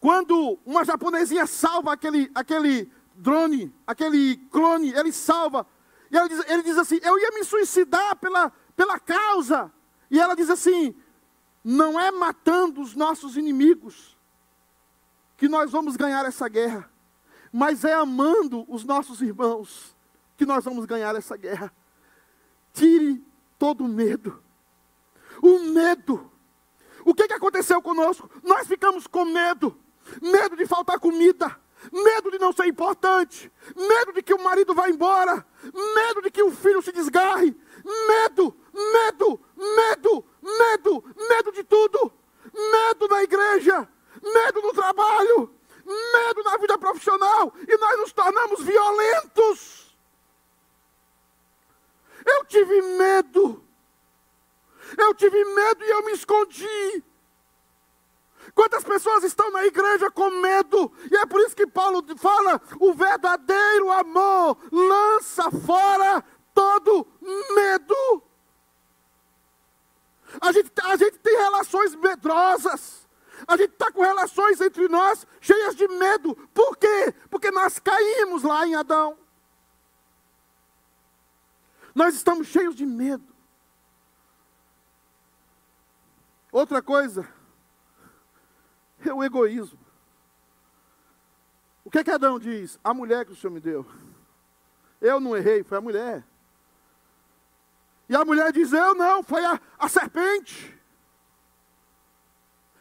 [0.00, 5.66] Quando uma japonesinha salva aquele, aquele drone, aquele clone, ele salva.
[6.10, 9.72] E ele diz, ele diz assim: Eu ia me suicidar pela, pela causa.
[10.10, 10.94] E ela diz assim:
[11.64, 14.16] Não é matando os nossos inimigos
[15.36, 16.90] que nós vamos ganhar essa guerra,
[17.52, 19.96] mas é amando os nossos irmãos
[20.36, 21.72] que nós vamos ganhar essa guerra.
[22.72, 23.24] Tire
[23.58, 24.42] todo o medo.
[25.42, 26.30] O medo.
[27.04, 28.30] O que, que aconteceu conosco?
[28.42, 29.76] Nós ficamos com medo.
[30.20, 31.58] Medo de faltar comida
[31.92, 36.42] medo de não ser importante, medo de que o marido vá embora, medo de que
[36.42, 42.12] o filho se desgarre, medo, medo, medo, medo, medo de tudo,
[42.52, 43.88] medo na igreja,
[44.22, 45.50] medo no trabalho,
[45.84, 49.87] medo na vida profissional, e nós nos tornamos violentos.
[52.28, 53.64] Eu tive medo,
[54.96, 57.04] eu tive medo e eu me escondi.
[58.54, 60.92] Quantas pessoas estão na igreja com medo?
[61.10, 67.06] E é por isso que Paulo fala: o verdadeiro amor lança fora todo
[67.54, 68.22] medo.
[70.40, 73.08] A gente, a gente tem relações medrosas.
[73.46, 76.34] A gente está com relações entre nós cheias de medo.
[76.52, 77.14] Por quê?
[77.30, 79.16] Porque nós caímos lá em Adão.
[81.94, 83.24] Nós estamos cheios de medo.
[86.50, 87.28] Outra coisa,
[89.04, 89.78] é o egoísmo.
[91.84, 92.78] O que, é que Adão diz?
[92.82, 93.86] A mulher que o Senhor me deu.
[95.00, 96.24] Eu não errei, foi a mulher.
[98.08, 100.76] E a mulher diz: Eu não, foi a, a serpente.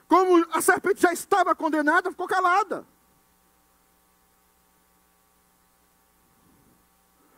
[0.07, 2.87] Como a serpente já estava condenada, ficou calada.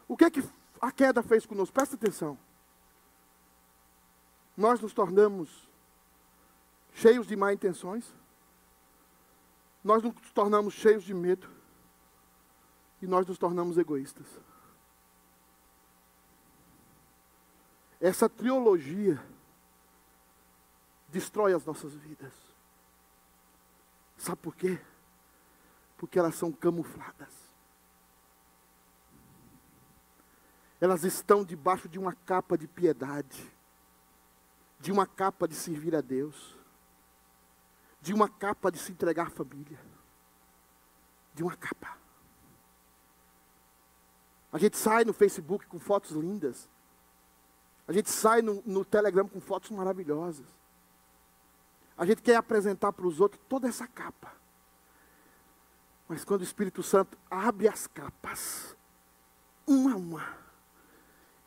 [0.08, 0.43] O que é que
[0.81, 1.73] a queda fez conosco?
[1.73, 2.37] Presta atenção.
[4.55, 5.69] Nós nos tornamos
[6.93, 8.13] cheios de má intenções
[9.83, 11.49] nós nos tornamos cheios de medo
[13.01, 14.27] e nós nos tornamos egoístas.
[17.99, 19.21] Essa trilogia
[21.07, 22.33] destrói as nossas vidas.
[24.17, 24.79] Sabe por quê?
[25.97, 27.48] Porque elas são camufladas.
[30.79, 33.51] Elas estão debaixo de uma capa de piedade,
[34.79, 36.59] de uma capa de servir a Deus
[38.01, 39.79] de uma capa de se entregar à família.
[41.33, 41.97] De uma capa.
[44.51, 46.69] A gente sai no Facebook com fotos lindas.
[47.87, 50.45] A gente sai no, no Telegram com fotos maravilhosas.
[51.97, 54.31] A gente quer apresentar para os outros toda essa capa.
[56.07, 58.75] Mas quando o Espírito Santo abre as capas,
[59.67, 60.37] uma a uma,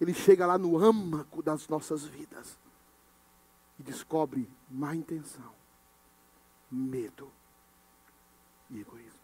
[0.02, 2.58] ele chega lá no âmago das nossas vidas
[3.78, 5.54] e descobre má intenção
[6.68, 7.30] medo
[8.68, 9.20] e egoísmo.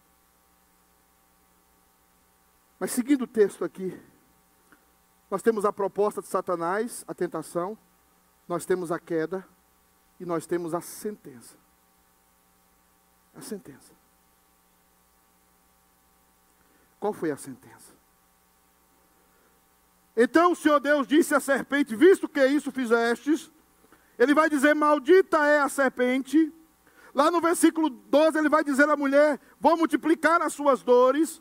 [2.79, 4.01] Mas seguindo o texto aqui,
[5.29, 7.77] nós temos a proposta de Satanás, a tentação,
[8.47, 9.45] nós temos a queda
[10.21, 11.57] e nós temos a sentença.
[13.35, 13.93] A sentença.
[17.01, 17.99] Qual foi a sentença?
[20.21, 23.53] Então o Senhor Deus disse à serpente: Visto que isso fizestes,
[24.19, 26.53] ele vai dizer: Maldita é a serpente.
[27.15, 31.41] Lá no versículo 12, ele vai dizer à mulher: Vou multiplicar as suas dores.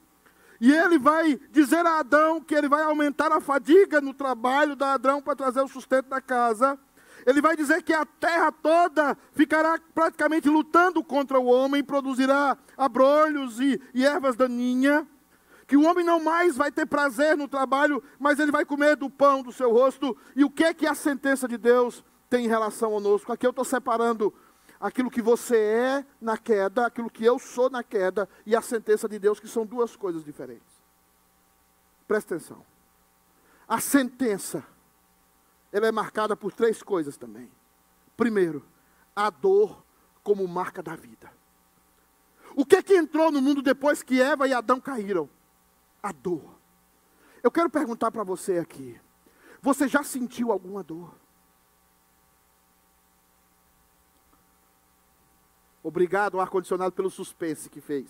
[0.62, 4.94] E ele vai dizer a Adão que ele vai aumentar a fadiga no trabalho da
[4.94, 6.80] Adão para trazer o sustento da casa.
[7.26, 13.60] Ele vai dizer que a terra toda ficará praticamente lutando contra o homem, produzirá abrolhos
[13.60, 15.04] e, e ervas daninhas.
[15.68, 19.10] Que o homem não mais vai ter prazer no trabalho, mas ele vai comer do
[19.10, 20.18] pão do seu rosto.
[20.34, 23.34] E o que é que a sentença de Deus tem em relação conosco?
[23.34, 24.34] Aqui eu estou separando
[24.80, 29.10] aquilo que você é na queda, aquilo que eu sou na queda e a sentença
[29.10, 30.82] de Deus, que são duas coisas diferentes.
[32.08, 32.66] Presta atenção.
[33.68, 34.64] A sentença,
[35.74, 37.52] ela é marcada por três coisas também.
[38.16, 38.66] Primeiro,
[39.14, 39.84] a dor
[40.24, 41.30] como marca da vida.
[42.56, 45.30] O que é que entrou no mundo depois que Eva e Adão caíram?
[46.08, 46.58] A dor.
[47.44, 48.98] Eu quero perguntar para você aqui:
[49.62, 51.14] você já sentiu alguma dor?
[55.84, 58.10] Obrigado ao ar-condicionado pelo suspense que fez.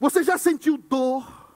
[0.00, 1.54] Você já sentiu dor?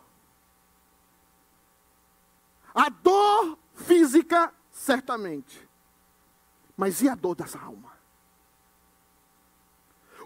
[2.72, 5.68] A dor física, certamente.
[6.76, 7.95] Mas e a dor dessa alma?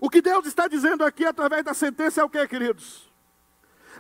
[0.01, 3.11] O que Deus está dizendo aqui através da sentença é o que, queridos?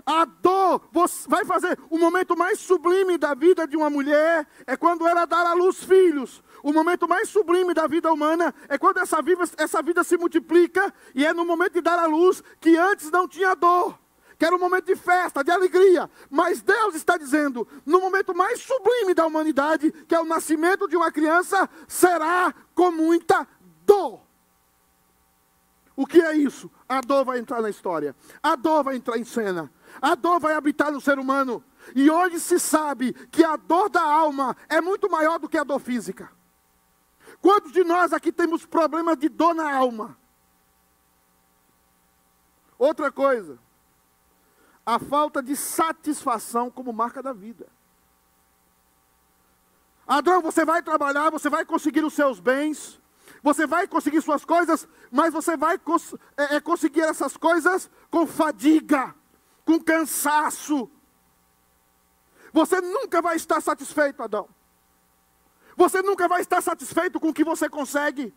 [0.06, 0.88] A dor
[1.28, 5.50] vai fazer o momento mais sublime da vida de uma mulher é quando ela dá
[5.50, 6.42] à luz filhos.
[6.62, 10.92] O momento mais sublime da vida humana é quando essa vida, essa vida se multiplica
[11.14, 13.98] e é no momento de dar à luz que antes não tinha dor.
[14.38, 16.08] Que era um momento de festa, de alegria.
[16.30, 20.96] Mas Deus está dizendo: no momento mais sublime da humanidade, que é o nascimento de
[20.96, 23.46] uma criança, será com muita
[23.84, 24.29] dor.
[26.00, 26.70] O que é isso?
[26.88, 30.54] A dor vai entrar na história, a dor vai entrar em cena, a dor vai
[30.54, 31.62] habitar no ser humano.
[31.94, 35.62] E hoje se sabe que a dor da alma é muito maior do que a
[35.62, 36.32] dor física.
[37.42, 40.16] Quantos de nós aqui temos problemas de dor na alma?
[42.78, 43.58] Outra coisa,
[44.86, 47.66] a falta de satisfação como marca da vida.
[50.06, 52.99] Adão, você vai trabalhar, você vai conseguir os seus bens,
[53.42, 58.26] você vai conseguir suas coisas, mas você vai cons é, é, conseguir essas coisas com
[58.26, 59.14] fadiga,
[59.64, 60.90] com cansaço.
[62.52, 64.48] Você nunca vai estar satisfeito, Adão.
[65.76, 68.34] Você nunca vai estar satisfeito com o que você consegue.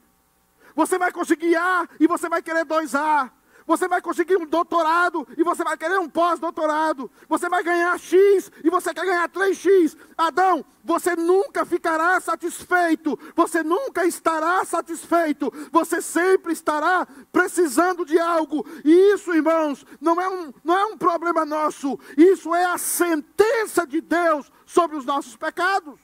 [0.75, 3.31] Você vai conseguir A e você vai querer dois A.
[3.65, 7.09] Você vai conseguir um doutorado e você vai querer um pós-doutorado.
[7.29, 9.97] Você vai ganhar X e você quer ganhar 3X.
[10.17, 13.17] Adão, você nunca ficará satisfeito.
[13.35, 15.51] Você nunca estará satisfeito.
[15.71, 18.65] Você sempre estará precisando de algo.
[18.83, 21.97] E isso, irmãos, não é um, não é um problema nosso.
[22.17, 25.99] Isso é a sentença de Deus sobre os nossos pecados.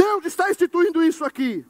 [0.00, 1.66] Deus está instituindo isso aqui.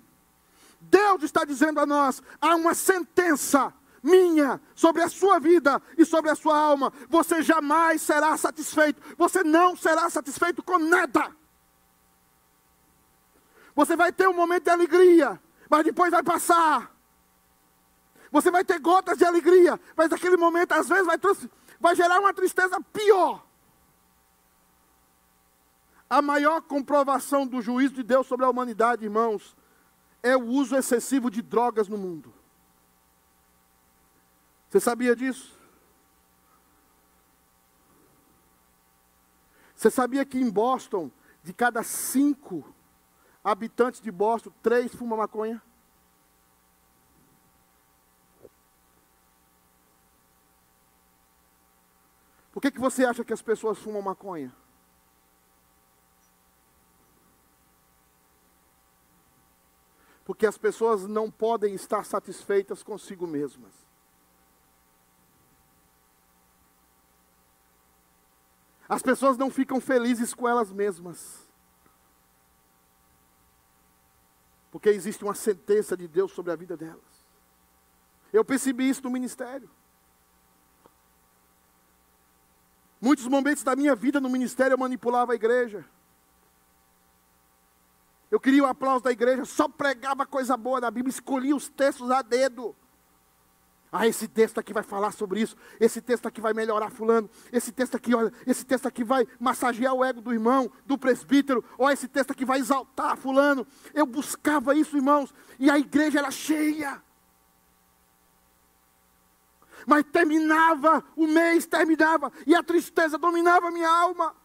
[0.80, 6.30] Deus está dizendo a nós: há uma sentença minha sobre a sua vida e sobre
[6.30, 6.92] a sua alma.
[7.08, 9.02] Você jamais será satisfeito.
[9.18, 11.34] Você não será satisfeito com nada.
[13.74, 16.94] Você vai ter um momento de alegria, mas depois vai passar.
[18.30, 21.18] Você vai ter gotas de alegria, mas aquele momento às vezes vai,
[21.80, 23.44] vai gerar uma tristeza pior
[26.10, 29.56] a maior comprovação do juízo de Deus sobre a humanidade, irmãos,
[30.20, 32.34] é o uso excessivo de drogas no mundo.
[34.68, 35.56] Você sabia disso?
[39.76, 41.12] Você sabia que em Boston,
[41.44, 42.74] de cada cinco
[43.42, 45.62] habitantes de Boston, três fumam maconha?
[52.52, 54.52] Por que, que você acha que as pessoas fumam maconha?
[60.30, 63.72] Porque as pessoas não podem estar satisfeitas consigo mesmas.
[68.88, 71.50] As pessoas não ficam felizes com elas mesmas.
[74.70, 77.26] Porque existe uma sentença de Deus sobre a vida delas.
[78.32, 79.68] Eu percebi isso no ministério.
[83.00, 85.84] Muitos momentos da minha vida no ministério eu manipulava a igreja.
[88.30, 92.10] Eu queria o aplauso da igreja, só pregava coisa boa da Bíblia, escolhia os textos
[92.10, 92.76] a dedo.
[93.92, 95.56] Ah, esse texto aqui vai falar sobre isso.
[95.80, 97.28] Esse texto aqui vai melhorar fulano.
[97.52, 101.64] Esse texto aqui, olha, esse texto aqui vai massagear o ego do irmão, do presbítero.
[101.76, 103.66] Ou esse texto aqui vai exaltar fulano.
[103.92, 107.02] Eu buscava isso, irmãos, e a igreja era cheia.
[109.84, 114.36] Mas terminava, o mês terminava, e a tristeza dominava a minha alma.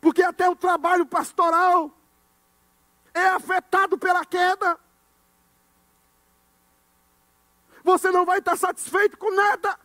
[0.00, 1.90] Porque até o trabalho pastoral
[3.12, 4.78] é afetado pela queda.
[7.82, 9.78] Você não vai estar satisfeito com nada.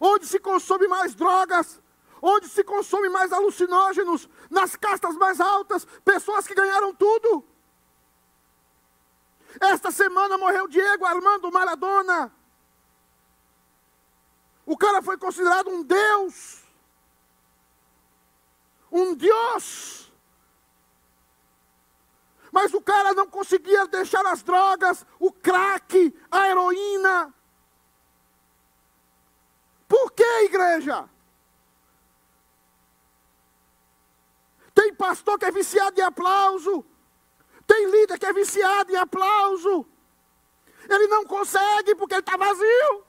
[0.00, 1.80] Onde se consome mais drogas,
[2.20, 7.44] onde se consome mais alucinógenos, nas castas mais altas, pessoas que ganharam tudo.
[9.60, 12.32] Esta semana morreu Diego Armando Maradona.
[14.66, 16.63] O cara foi considerado um Deus,
[18.94, 20.12] um Deus.
[22.52, 27.34] Mas o cara não conseguia deixar as drogas, o crack, a heroína.
[29.88, 31.10] Por que, igreja?
[34.72, 36.84] Tem pastor que é viciado em aplauso.
[37.66, 39.84] Tem líder que é viciado em aplauso.
[40.88, 43.04] Ele não consegue porque ele está vazio.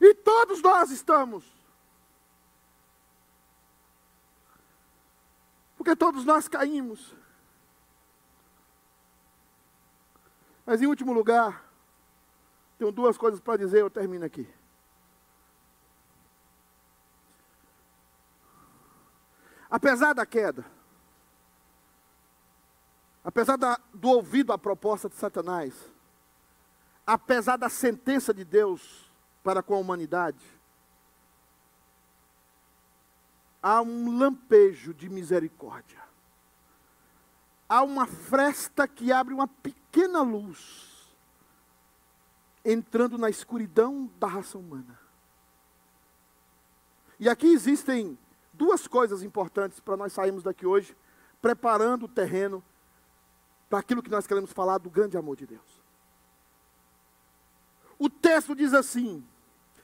[0.00, 1.57] E todos nós estamos.
[5.78, 7.14] Porque todos nós caímos.
[10.66, 11.64] Mas em último lugar,
[12.76, 14.46] tenho duas coisas para dizer, eu termino aqui.
[19.70, 20.64] Apesar da queda,
[23.22, 25.74] apesar da, do ouvido à proposta de Satanás,
[27.06, 29.10] apesar da sentença de Deus
[29.44, 30.57] para com a humanidade,
[33.62, 36.00] há um lampejo de misericórdia.
[37.68, 40.88] Há uma fresta que abre uma pequena luz
[42.64, 44.98] entrando na escuridão da raça humana.
[47.20, 48.18] E aqui existem
[48.52, 50.96] duas coisas importantes para nós sairmos daqui hoje,
[51.40, 52.62] preparando o terreno
[53.68, 55.82] para aquilo que nós queremos falar do grande amor de Deus.
[57.98, 59.26] O texto diz assim,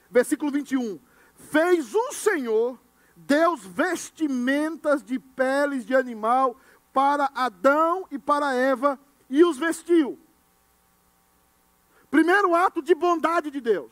[0.09, 0.99] versículo 21:
[1.35, 2.79] Fez o Senhor
[3.15, 6.57] Deus vestimentas de peles de animal
[6.93, 8.99] para Adão e para Eva
[9.29, 10.19] e os vestiu.
[12.11, 13.91] Primeiro ato de bondade de Deus.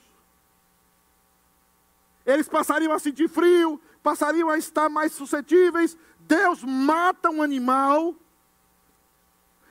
[2.25, 5.97] Eles passariam a sentir frio, passariam a estar mais suscetíveis.
[6.19, 8.15] Deus mata um animal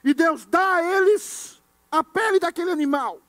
[0.05, 3.20] e Deus dá a eles a pele daquele animal.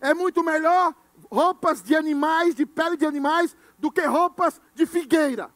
[0.00, 0.94] É muito melhor
[1.30, 5.50] roupas de animais, de pele de animais, do que roupas de figueira.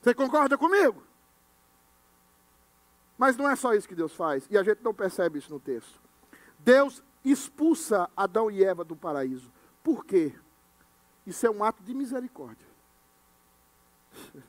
[0.00, 1.02] Você concorda comigo?
[3.18, 5.60] Mas não é só isso que Deus faz, e a gente não percebe isso no
[5.60, 6.00] texto.
[6.58, 9.52] Deus expulsa Adão e Eva do paraíso.
[9.82, 10.34] Por quê?
[11.26, 12.66] Isso é um ato de misericórdia.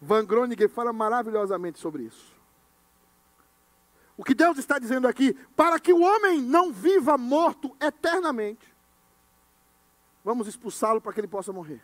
[0.00, 2.38] Van Groningen fala maravilhosamente sobre isso.
[4.16, 8.67] O que Deus está dizendo aqui, para que o homem não viva morto eternamente,
[10.24, 11.82] vamos expulsá-lo para que ele possa morrer.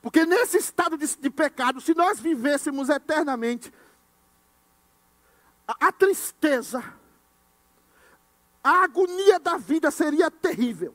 [0.00, 3.72] Porque nesse estado de, de pecado, se nós vivêssemos eternamente,
[5.66, 6.82] a, a tristeza,
[8.62, 10.94] a agonia da vida seria terrível.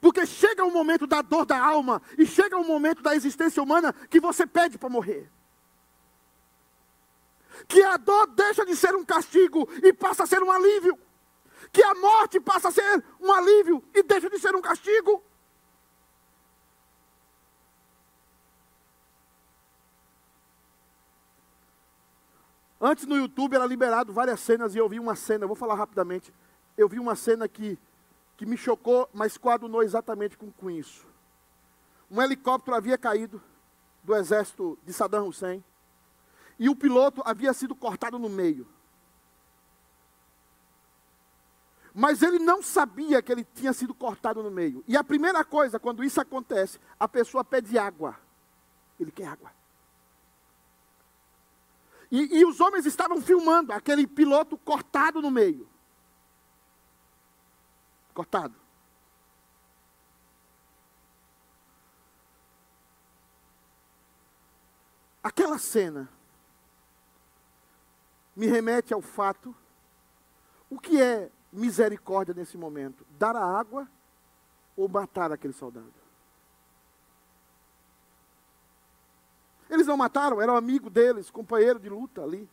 [0.00, 3.92] Porque chega o momento da dor da alma e chega o momento da existência humana
[4.10, 5.30] que você pede para morrer.
[7.66, 10.98] Que a dor deixa de ser um castigo e passa a ser um alívio.
[11.76, 15.22] Que a morte passa a ser um alívio e deixa de ser um castigo.
[22.80, 26.32] Antes no YouTube era liberado várias cenas e eu vi uma cena, vou falar rapidamente.
[26.78, 27.78] Eu vi uma cena que,
[28.38, 31.06] que me chocou, mas coadunou exatamente com, com isso.
[32.10, 33.38] Um helicóptero havia caído
[34.02, 35.62] do exército de Saddam Hussein
[36.58, 38.66] e o piloto havia sido cortado no meio.
[41.98, 44.84] Mas ele não sabia que ele tinha sido cortado no meio.
[44.86, 48.20] E a primeira coisa, quando isso acontece, a pessoa pede água.
[49.00, 49.50] Ele quer água.
[52.10, 55.66] E, e os homens estavam filmando aquele piloto cortado no meio.
[58.12, 58.54] Cortado.
[65.22, 66.10] Aquela cena
[68.36, 69.56] me remete ao fato:
[70.68, 73.04] o que é misericórdia nesse momento?
[73.18, 73.88] Dar a água
[74.76, 75.92] ou matar aquele soldado?
[79.68, 82.48] Eles não mataram, era um amigo deles, companheiro de luta ali.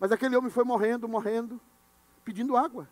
[0.00, 1.60] Mas aquele homem foi morrendo, morrendo,
[2.24, 2.88] pedindo água.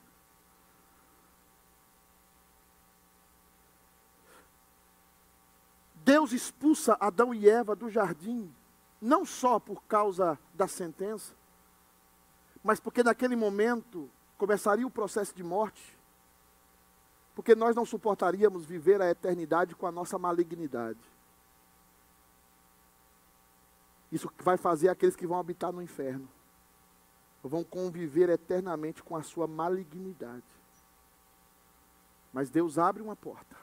[5.94, 8.52] Deus expulsa Adão e Eva do jardim,
[9.00, 11.34] não só por causa da sentença,
[12.62, 14.10] mas porque naquele momento
[14.40, 15.94] começaria o processo de morte,
[17.34, 20.98] porque nós não suportaríamos viver a eternidade com a nossa malignidade.
[24.10, 26.26] Isso vai fazer aqueles que vão habitar no inferno,
[27.42, 30.42] vão conviver eternamente com a sua malignidade.
[32.32, 33.56] Mas Deus abre uma porta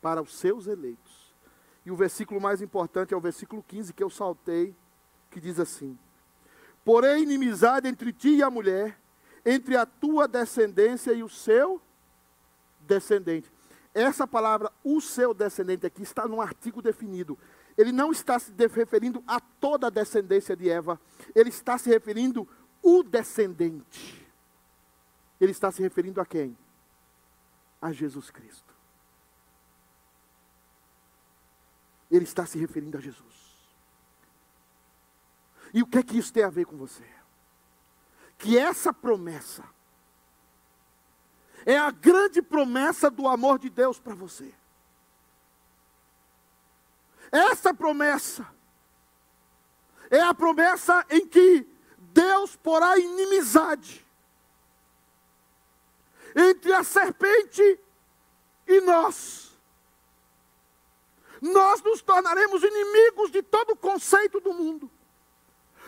[0.00, 1.34] para os seus eleitos.
[1.84, 4.74] E o versículo mais importante é o versículo 15 que eu saltei,
[5.30, 5.98] que diz assim:
[6.86, 8.96] Porém, inimizade entre ti e a mulher,
[9.44, 11.82] entre a tua descendência e o seu
[12.82, 13.50] descendente.
[13.92, 17.36] Essa palavra, o seu descendente, aqui está num artigo definido.
[17.76, 21.00] Ele não está se referindo a toda a descendência de Eva,
[21.34, 22.48] ele está se referindo
[22.80, 24.24] o descendente.
[25.40, 26.56] Ele está se referindo a quem?
[27.82, 28.72] A Jesus Cristo.
[32.08, 33.45] Ele está se referindo a Jesus.
[35.76, 37.04] E o que é que isso tem a ver com você?
[38.38, 39.62] Que essa promessa
[41.66, 44.54] é a grande promessa do amor de Deus para você.
[47.30, 48.50] Essa promessa
[50.10, 51.68] é a promessa em que
[51.98, 54.02] Deus porá inimizade
[56.34, 57.78] entre a serpente
[58.66, 59.54] e nós.
[61.42, 64.90] Nós nos tornaremos inimigos de todo o conceito do mundo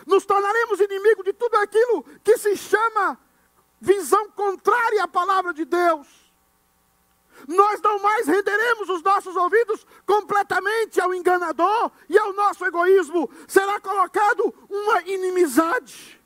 [0.09, 3.17] nos tornaremos inimigos de tudo aquilo que se chama
[3.79, 6.07] visão contrária à palavra de Deus.
[7.47, 13.29] Nós não mais renderemos os nossos ouvidos completamente ao enganador e ao nosso egoísmo.
[13.47, 16.19] Será colocado uma inimizade.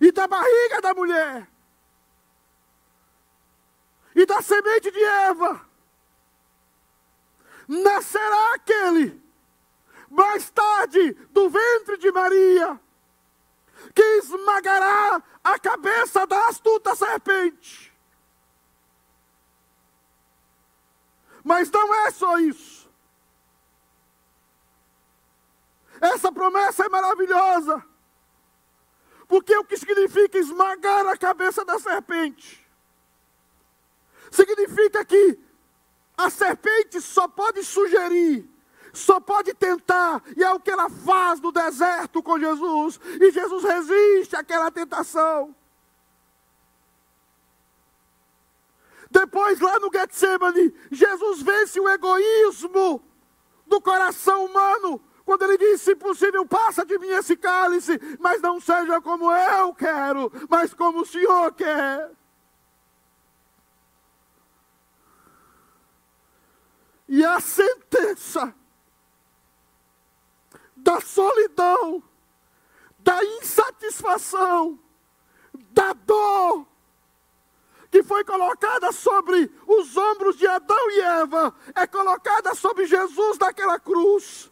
[0.00, 1.48] E da barriga da mulher,
[4.14, 5.66] e da semente de Eva,
[7.68, 9.25] nascerá aquele
[10.10, 12.80] mais tarde do ventre de Maria,
[13.94, 17.92] que esmagará a cabeça da astuta serpente.
[21.44, 22.90] Mas não é só isso.
[26.00, 27.84] Essa promessa é maravilhosa.
[29.28, 32.64] Porque o que significa esmagar a cabeça da serpente?
[34.30, 35.38] Significa que
[36.16, 38.48] a serpente só pode sugerir
[38.96, 43.62] só pode tentar, e é o que ela faz no deserto com Jesus, e Jesus
[43.62, 45.54] resiste àquela tentação.
[49.10, 53.02] Depois, lá no Getsemane, Jesus vence o egoísmo
[53.66, 58.60] do coração humano, quando ele disse: se possível, passa de mim esse cálice, mas não
[58.60, 62.10] seja como eu quero, mas como o Senhor quer.
[67.08, 68.52] E a sentença
[70.86, 72.00] da solidão,
[73.00, 74.78] da insatisfação,
[75.52, 76.64] da dor,
[77.90, 83.80] que foi colocada sobre os ombros de Adão e Eva, é colocada sobre Jesus naquela
[83.80, 84.48] cruz.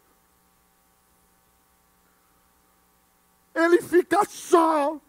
[3.53, 4.99] Ele fica só.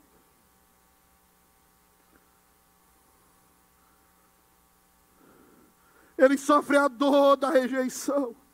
[6.17, 8.46] Ele sofre a dor da rejeição.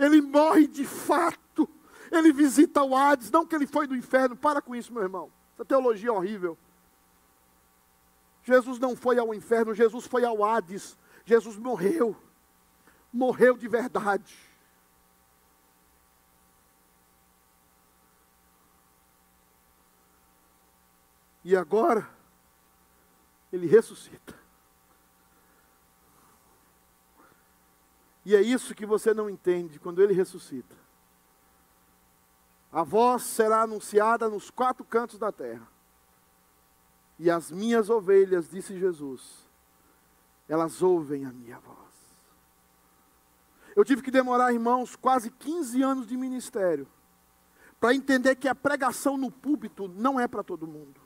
[0.00, 1.68] Ele morre de fato.
[2.10, 4.34] Ele visita o Hades, não que ele foi do inferno.
[4.34, 5.30] Para com isso, meu irmão.
[5.54, 6.58] Essa teologia é horrível.
[8.42, 10.96] Jesus não foi ao inferno, Jesus foi ao Hades.
[11.24, 12.16] Jesus morreu.
[13.12, 14.34] Morreu de verdade.
[21.44, 22.08] E agora,
[23.52, 24.39] ele ressuscita.
[28.24, 30.76] E é isso que você não entende quando ele ressuscita.
[32.72, 35.66] A voz será anunciada nos quatro cantos da terra.
[37.18, 39.46] E as minhas ovelhas, disse Jesus,
[40.48, 41.78] elas ouvem a minha voz.
[43.74, 46.88] Eu tive que demorar, irmãos, quase 15 anos de ministério
[47.80, 51.00] para entender que a pregação no púlpito não é para todo mundo.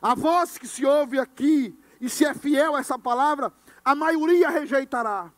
[0.00, 3.52] A voz que se ouve aqui e se é fiel a essa palavra,
[3.84, 5.32] a maioria rejeitará.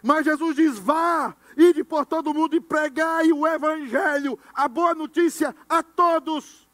[0.00, 5.54] Mas Jesus diz: vá, ide por todo mundo e pregai o Evangelho, a boa notícia
[5.68, 6.70] a todos.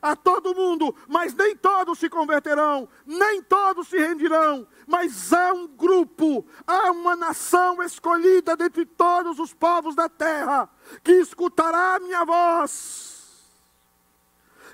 [0.00, 4.68] a todo mundo, mas nem todos se converterão, nem todos se rendirão.
[4.86, 10.68] Mas há um grupo, há uma nação escolhida dentre todos os povos da terra,
[11.02, 13.15] que escutará a minha voz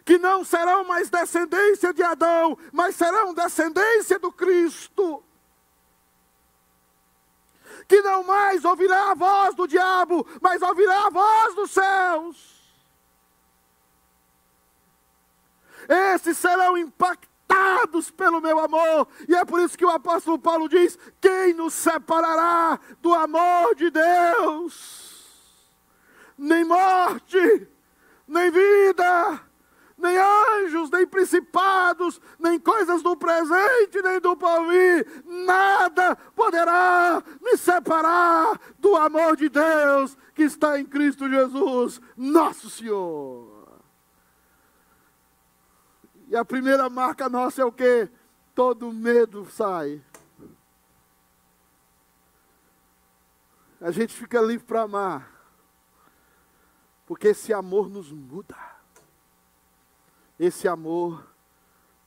[0.04, 5.22] que não serão mais descendência de Adão, mas serão descendência do Cristo.
[7.86, 12.52] Que não mais ouvirá a voz do diabo, mas ouvirá a voz dos céus.
[15.88, 20.98] Esses serão impactados pelo meu amor, e é por isso que o apóstolo Paulo diz:
[21.20, 25.10] Quem nos separará do amor de Deus?
[26.38, 27.68] Nem morte,
[28.26, 29.40] nem vida,
[30.02, 38.60] nem anjos, nem principados, nem coisas do presente, nem do porvir, nada poderá me separar
[38.78, 43.80] do amor de Deus que está em Cristo Jesus, nosso Senhor.
[46.28, 48.10] E a primeira marca nossa é o que?
[48.54, 50.02] Todo medo sai.
[53.80, 55.30] A gente fica livre para amar.
[57.04, 58.71] Porque esse amor nos muda.
[60.42, 61.24] Esse amor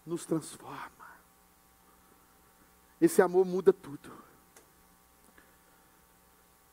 [0.06, 1.08] nos transforma.
[3.00, 4.12] Esse amor muda tudo.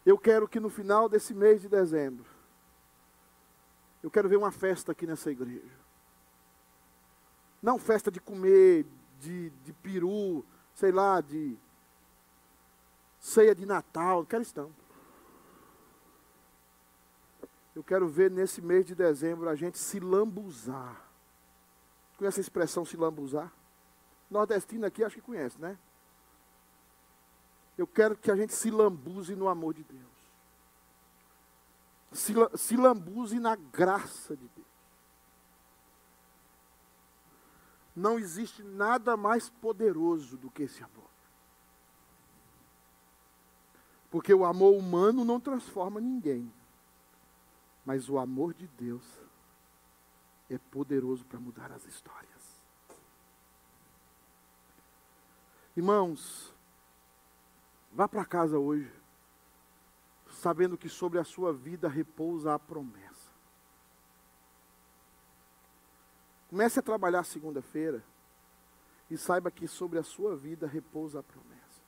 [0.05, 2.27] Eu quero que no final desse mês de dezembro,
[4.03, 5.79] eu quero ver uma festa aqui nessa igreja.
[7.63, 8.85] Não festa de comer,
[9.21, 10.45] de, de peru,
[10.75, 11.57] sei lá, de
[13.21, 14.75] ceia de Natal, não quero isso não.
[17.73, 21.12] Eu quero ver nesse mês de dezembro a gente se lambuzar
[22.23, 23.53] Conhece a expressão se lambuzar?
[24.31, 25.77] Nordestino aqui acho que conhece, né?
[27.77, 30.07] Eu quero que a gente se lambuze no amor de Deus.
[32.12, 34.66] Se, se lambuze na graça de Deus.
[37.97, 41.11] Não existe nada mais poderoso do que esse amor.
[44.12, 46.55] Porque o amor humano não transforma ninguém.
[47.85, 49.22] Mas o amor de Deus
[50.55, 52.62] é poderoso para mudar as histórias.
[55.76, 56.53] Irmãos,
[57.92, 58.92] vá para casa hoje,
[60.28, 63.32] sabendo que sobre a sua vida repousa a promessa.
[66.50, 68.05] Comece a trabalhar segunda-feira
[69.11, 71.80] e saiba que sobre a sua vida repousa a promessa.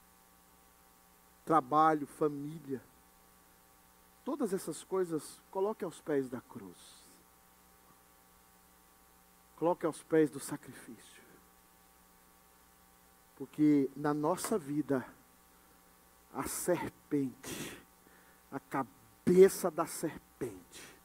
[1.45, 2.83] Trabalho, família,
[4.25, 7.04] todas essas coisas, coloque aos pés da cruz.
[9.65, 11.23] Coloque aos pés do sacrifício.
[13.35, 15.07] Porque na nossa vida,
[16.35, 17.83] a serpente,
[18.53, 21.01] a cabeça da serpente,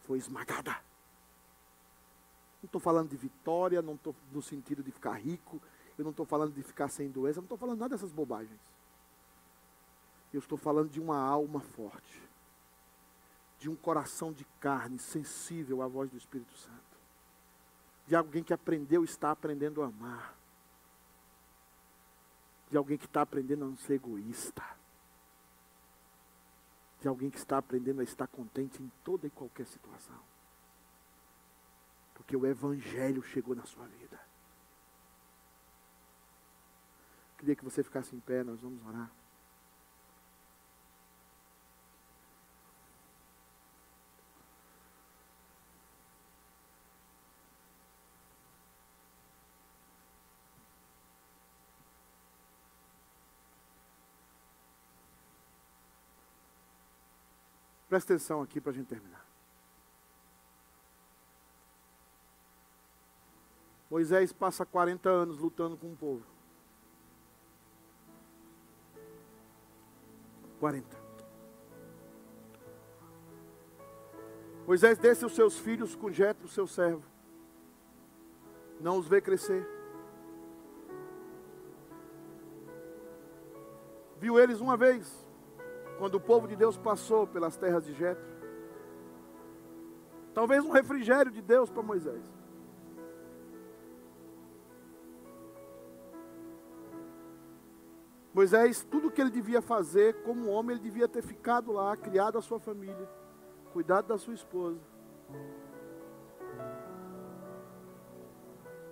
[0.00, 0.72] foi esmagada.
[2.60, 5.62] Não estou falando de vitória, não estou no sentido de ficar rico,
[5.96, 8.58] eu não estou falando de ficar sem doença, não estou falando nada dessas bobagens.
[10.32, 12.20] Eu estou falando de uma alma forte,
[13.60, 16.85] de um coração de carne sensível à voz do Espírito Santo
[18.06, 20.36] de alguém que aprendeu, está aprendendo a amar,
[22.70, 24.64] de alguém que está aprendendo a não ser egoísta,
[27.00, 30.20] de alguém que está aprendendo a estar contente em toda e qualquer situação,
[32.14, 34.20] porque o Evangelho chegou na sua vida.
[37.38, 39.10] Queria que você ficasse em pé, nós vamos orar.
[57.96, 59.26] Presta atenção aqui para a gente terminar.
[63.88, 66.22] Moisés passa 40 anos lutando com o povo.
[70.60, 70.94] 40.
[74.66, 77.02] Moisés desce os seus filhos com Jetro, seu servo.
[78.78, 79.66] Não os vê crescer.
[84.18, 85.25] Viu eles uma vez
[85.98, 88.24] quando o povo de Deus passou pelas terras de Jetro.
[90.34, 92.22] Talvez um refrigério de Deus para Moisés.
[98.34, 102.42] Moisés, tudo que ele devia fazer como homem, ele devia ter ficado lá, criado a
[102.42, 103.08] sua família,
[103.72, 104.78] cuidado da sua esposa.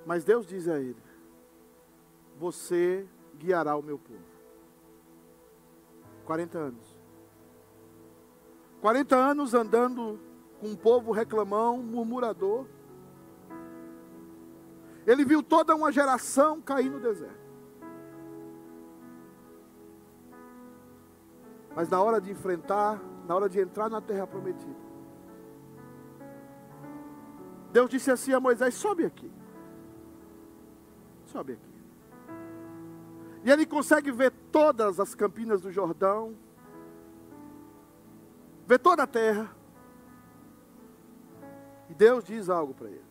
[0.07, 1.03] Mas Deus diz a ele:
[2.39, 4.35] Você guiará o meu povo.
[6.25, 6.94] 40 anos.
[8.85, 10.21] 40 anos andando
[10.61, 12.67] com um povo reclamão, murmurador,
[15.07, 17.51] Ele viu toda uma geração cair no deserto.
[21.75, 24.77] Mas na hora de enfrentar, na hora de entrar na terra prometida,
[27.73, 29.33] Deus disse assim a Moisés: sobe aqui.
[31.25, 31.75] Sobe aqui.
[33.45, 36.37] E ele consegue ver todas as campinas do Jordão,
[38.67, 39.55] ver toda a terra.
[41.89, 43.05] E Deus diz algo para ele: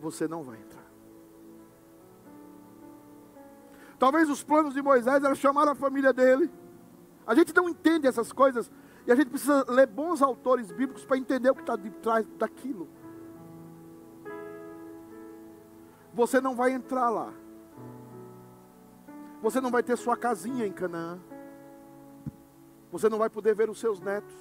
[0.00, 0.78] Você não vai entrar.
[3.98, 6.50] Talvez os planos de Moisés eram chamar a família dele.
[7.26, 8.70] A gente não entende essas coisas
[9.06, 12.26] e a gente precisa ler bons autores bíblicos para entender o que está de trás
[12.38, 12.88] daquilo.
[16.14, 17.32] Você não vai entrar lá.
[19.42, 21.18] Você não vai ter sua casinha em Canaã.
[22.90, 24.34] Você não vai poder ver os seus netos.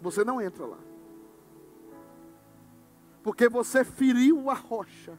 [0.00, 0.78] Você não entra lá.
[3.22, 5.18] Porque você feriu a rocha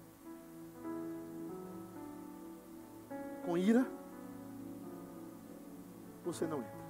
[3.46, 3.86] com ira
[6.28, 6.88] você não entra.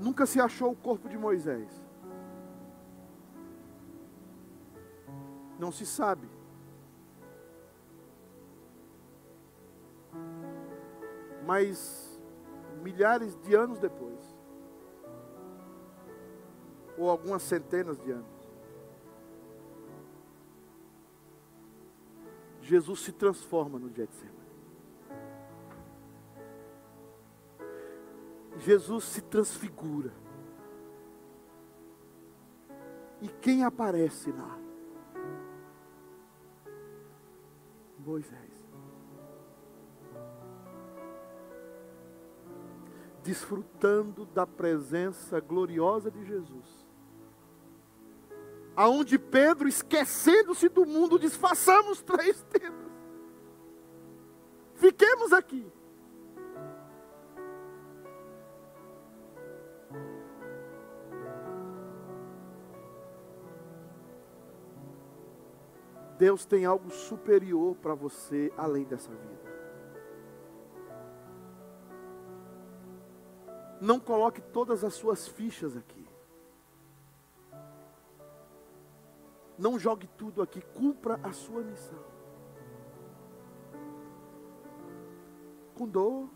[0.00, 1.68] Nunca se achou o corpo de Moisés.
[5.58, 6.28] Não se sabe.
[11.46, 12.20] Mas
[12.82, 14.18] milhares de anos depois,
[16.96, 18.40] ou algumas centenas de anos,
[22.60, 24.40] Jesus se transforma no Getsemane.
[28.58, 30.12] Jesus se transfigura.
[33.20, 34.58] E quem aparece lá?
[37.98, 38.49] Moisés.
[43.22, 46.90] Desfrutando da presença gloriosa de Jesus
[48.80, 52.90] aonde Pedro, esquecendo-se do mundo, diz: façamos três tendas.
[54.74, 55.70] Fiquemos aqui.
[66.18, 69.49] Deus tem algo superior para você além dessa vida.
[73.80, 76.06] Não coloque todas as suas fichas aqui.
[79.58, 81.98] Não jogue tudo aqui, cumpra a sua missão.
[85.74, 86.28] Com dor,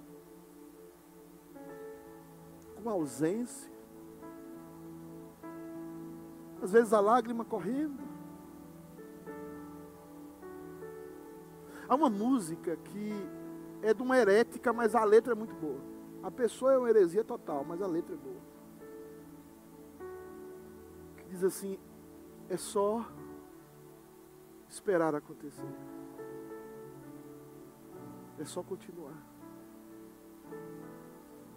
[2.83, 3.73] com ausência,
[6.63, 8.03] às vezes a lágrima correndo.
[11.87, 13.13] Há uma música que
[13.83, 15.94] é de uma herética, mas a letra é muito boa.
[16.25, 18.41] A pessoa é uma heresia total, mas a letra é boa.
[21.19, 21.79] Que diz assim:
[22.49, 23.07] é só
[24.67, 25.69] esperar acontecer.
[28.39, 29.23] É só continuar.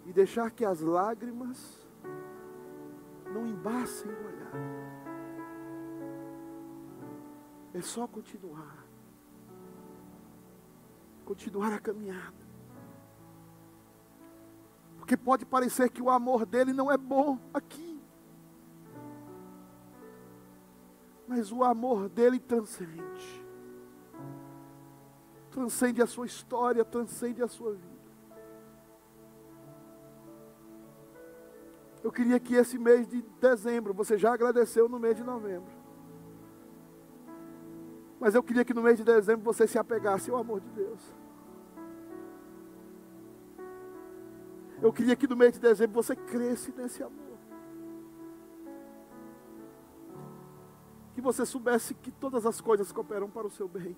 [0.04, 1.88] E deixar que as lágrimas
[3.32, 4.52] não embaçem o olhar.
[7.72, 8.86] É só continuar.
[11.24, 12.47] Continuar a caminhada.
[15.08, 17.88] Porque pode parecer que o amor dele não é bom aqui.
[21.28, 23.46] mas o amor dele transcende.
[25.50, 27.98] Transcende a sua história, transcende a sua vida.
[32.02, 35.70] Eu queria que esse mês de dezembro, você já agradeceu no mês de novembro.
[38.18, 41.27] Mas eu queria que no mês de dezembro você se apegasse ao amor de Deus.
[44.80, 47.28] Eu queria que no mês de dezembro você cresce nesse amor.
[51.18, 53.96] que você soubesse que todas as coisas cooperam para o seu bem.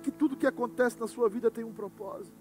[0.00, 2.38] Que tudo que acontece na sua vida tem um propósito.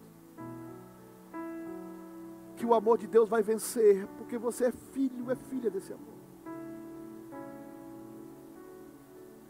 [2.56, 6.20] Que o amor de Deus vai vencer, porque você é filho, é filha desse amor.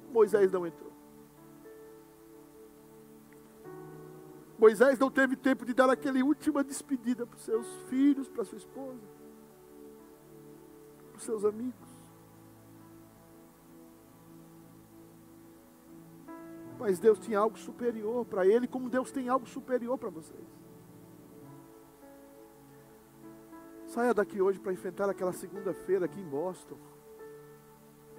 [0.10, 0.94] Moisés não entrou.
[4.60, 8.58] Moisés não teve tempo de dar aquela última despedida para os seus filhos, para sua
[8.58, 9.08] esposa,
[11.08, 11.88] para os seus amigos.
[16.78, 20.48] Mas Deus tinha algo superior para ele, como Deus tem algo superior para vocês.
[23.88, 26.78] Saia daqui hoje para enfrentar aquela segunda-feira aqui em Boston,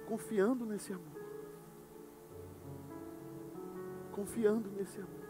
[0.07, 1.21] confiando nesse amor.
[4.11, 5.20] Confiando nesse amor.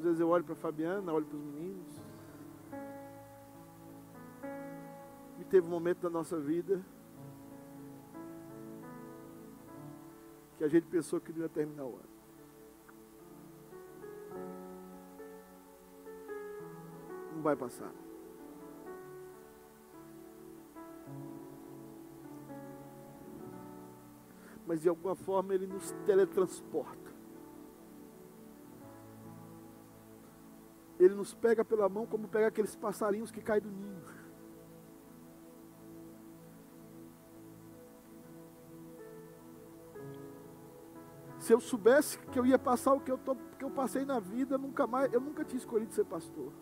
[0.00, 2.02] Às vezes eu olho para a Fabiana, olho para os meninos.
[5.38, 6.82] E teve um momento da nossa vida
[10.56, 12.08] que a gente pensou que não ia terminar o ano.
[17.34, 17.92] Não vai passar.
[24.66, 27.09] Mas de alguma forma ele nos teletransporta.
[31.00, 34.02] Ele nos pega pela mão como pega aqueles passarinhos que caem do ninho.
[41.38, 44.20] Se eu soubesse que eu ia passar o que eu, tô, que eu passei na
[44.20, 46.52] vida, nunca mais, eu nunca tinha escolhido ser pastor.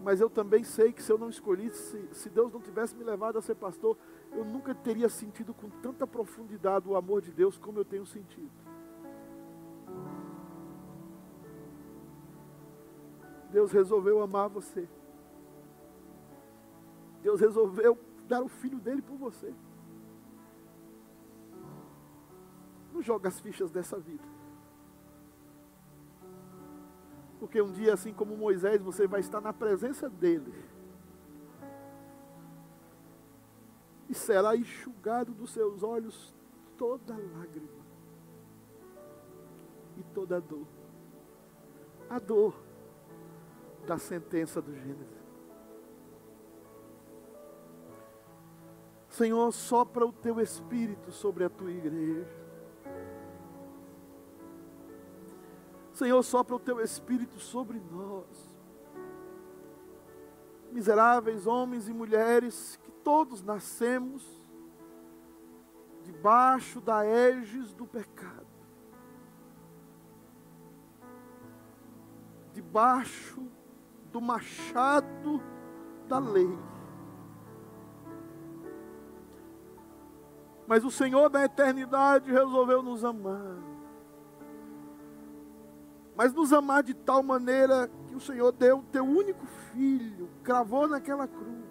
[0.00, 3.38] Mas eu também sei que se eu não escolhisse, se Deus não tivesse me levado
[3.38, 3.98] a ser pastor,
[4.32, 8.65] eu nunca teria sentido com tanta profundidade o amor de Deus como eu tenho sentido.
[13.56, 14.86] Deus resolveu amar você.
[17.22, 17.98] Deus resolveu
[18.28, 19.50] dar o filho dele por você.
[22.92, 24.28] Não joga as fichas dessa vida.
[27.40, 30.52] Porque um dia, assim como Moisés, você vai estar na presença dele.
[34.06, 36.34] E será enxugado dos seus olhos
[36.76, 37.86] toda lágrima
[39.96, 40.66] e toda dor.
[42.10, 42.65] A dor
[43.86, 45.26] da sentença do Gênesis.
[49.08, 52.28] Senhor, sopra o teu espírito sobre a tua igreja.
[55.94, 58.54] Senhor, sopra o teu espírito sobre nós.
[60.70, 64.22] Miseráveis homens e mulheres que todos nascemos
[66.02, 68.46] debaixo da éges do pecado.
[72.52, 73.55] Debaixo
[74.16, 75.42] do machado
[76.08, 76.58] da lei.
[80.66, 83.58] Mas o Senhor da eternidade resolveu nos amar.
[86.16, 89.44] Mas nos amar de tal maneira que o Senhor deu o teu único
[89.74, 91.66] filho, cravou naquela cruz.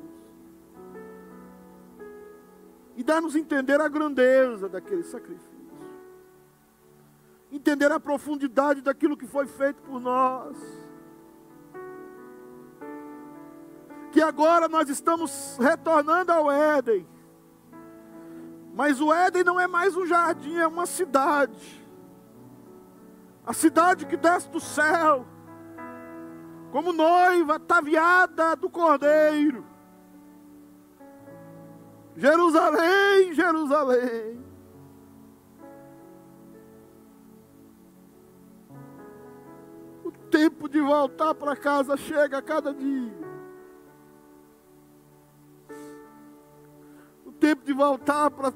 [2.96, 5.50] E dá-nos entender a grandeza daquele sacrifício.
[7.52, 10.85] Entender a profundidade daquilo que foi feito por nós
[14.16, 17.06] que agora nós estamos retornando ao Éden.
[18.74, 21.86] Mas o Éden não é mais um jardim, é uma cidade.
[23.46, 25.26] A cidade que desce do céu,
[26.72, 29.66] como noiva ataviada do Cordeiro.
[32.16, 34.46] Jerusalém, Jerusalém.
[40.06, 43.25] O tempo de voltar para casa chega a cada dia.
[47.40, 48.54] Tempo de voltar para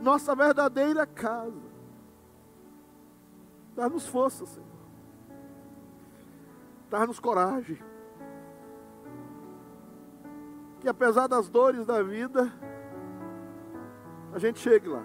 [0.00, 1.68] nossa verdadeira casa.
[3.74, 4.66] Dá-nos força, Senhor.
[6.90, 7.78] Dá-nos coragem.
[10.80, 12.52] Que apesar das dores da vida,
[14.32, 15.04] a gente chegue lá.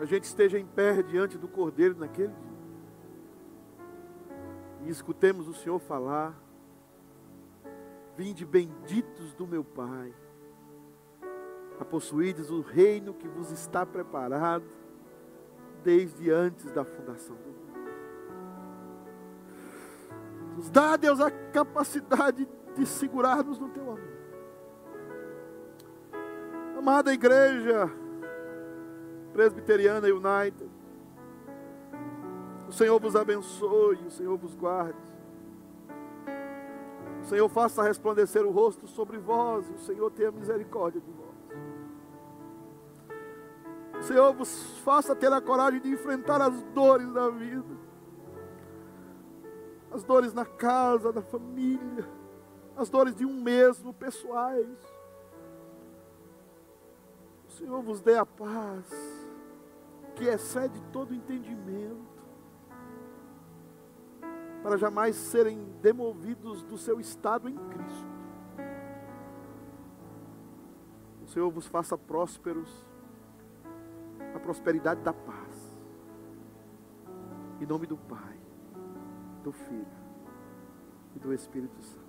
[0.00, 2.50] A gente esteja em pé diante do Cordeiro naquele dia.
[4.82, 6.34] E escutemos o Senhor falar
[8.20, 10.12] Vinde benditos do meu Pai,
[11.80, 14.66] a possuídes o reino que vos está preparado
[15.82, 17.80] desde antes da fundação do mundo.
[20.54, 22.46] Nos dá, Deus, a capacidade
[22.76, 24.12] de segurar-nos no teu amor.
[26.76, 27.90] Amada igreja
[29.32, 30.70] presbiteriana United,
[32.68, 35.09] o Senhor vos abençoe, o Senhor vos guarde.
[37.26, 41.30] Senhor faça resplandecer o rosto sobre vós, e o Senhor tenha misericórdia de vós.
[44.00, 47.76] O Senhor vos faça ter a coragem de enfrentar as dores da vida,
[49.92, 52.08] as dores na casa, na família,
[52.76, 54.78] as dores de um mesmo, pessoais.
[57.46, 58.86] O Senhor vos dê a paz,
[60.16, 62.09] que excede todo entendimento
[64.62, 68.10] para jamais serem demovidos do seu estado em Cristo.
[71.22, 72.84] O Senhor vos faça prósperos,
[74.34, 75.76] a prosperidade da paz.
[77.60, 78.38] Em nome do Pai,
[79.42, 79.86] do Filho
[81.14, 82.00] e do Espírito Santo.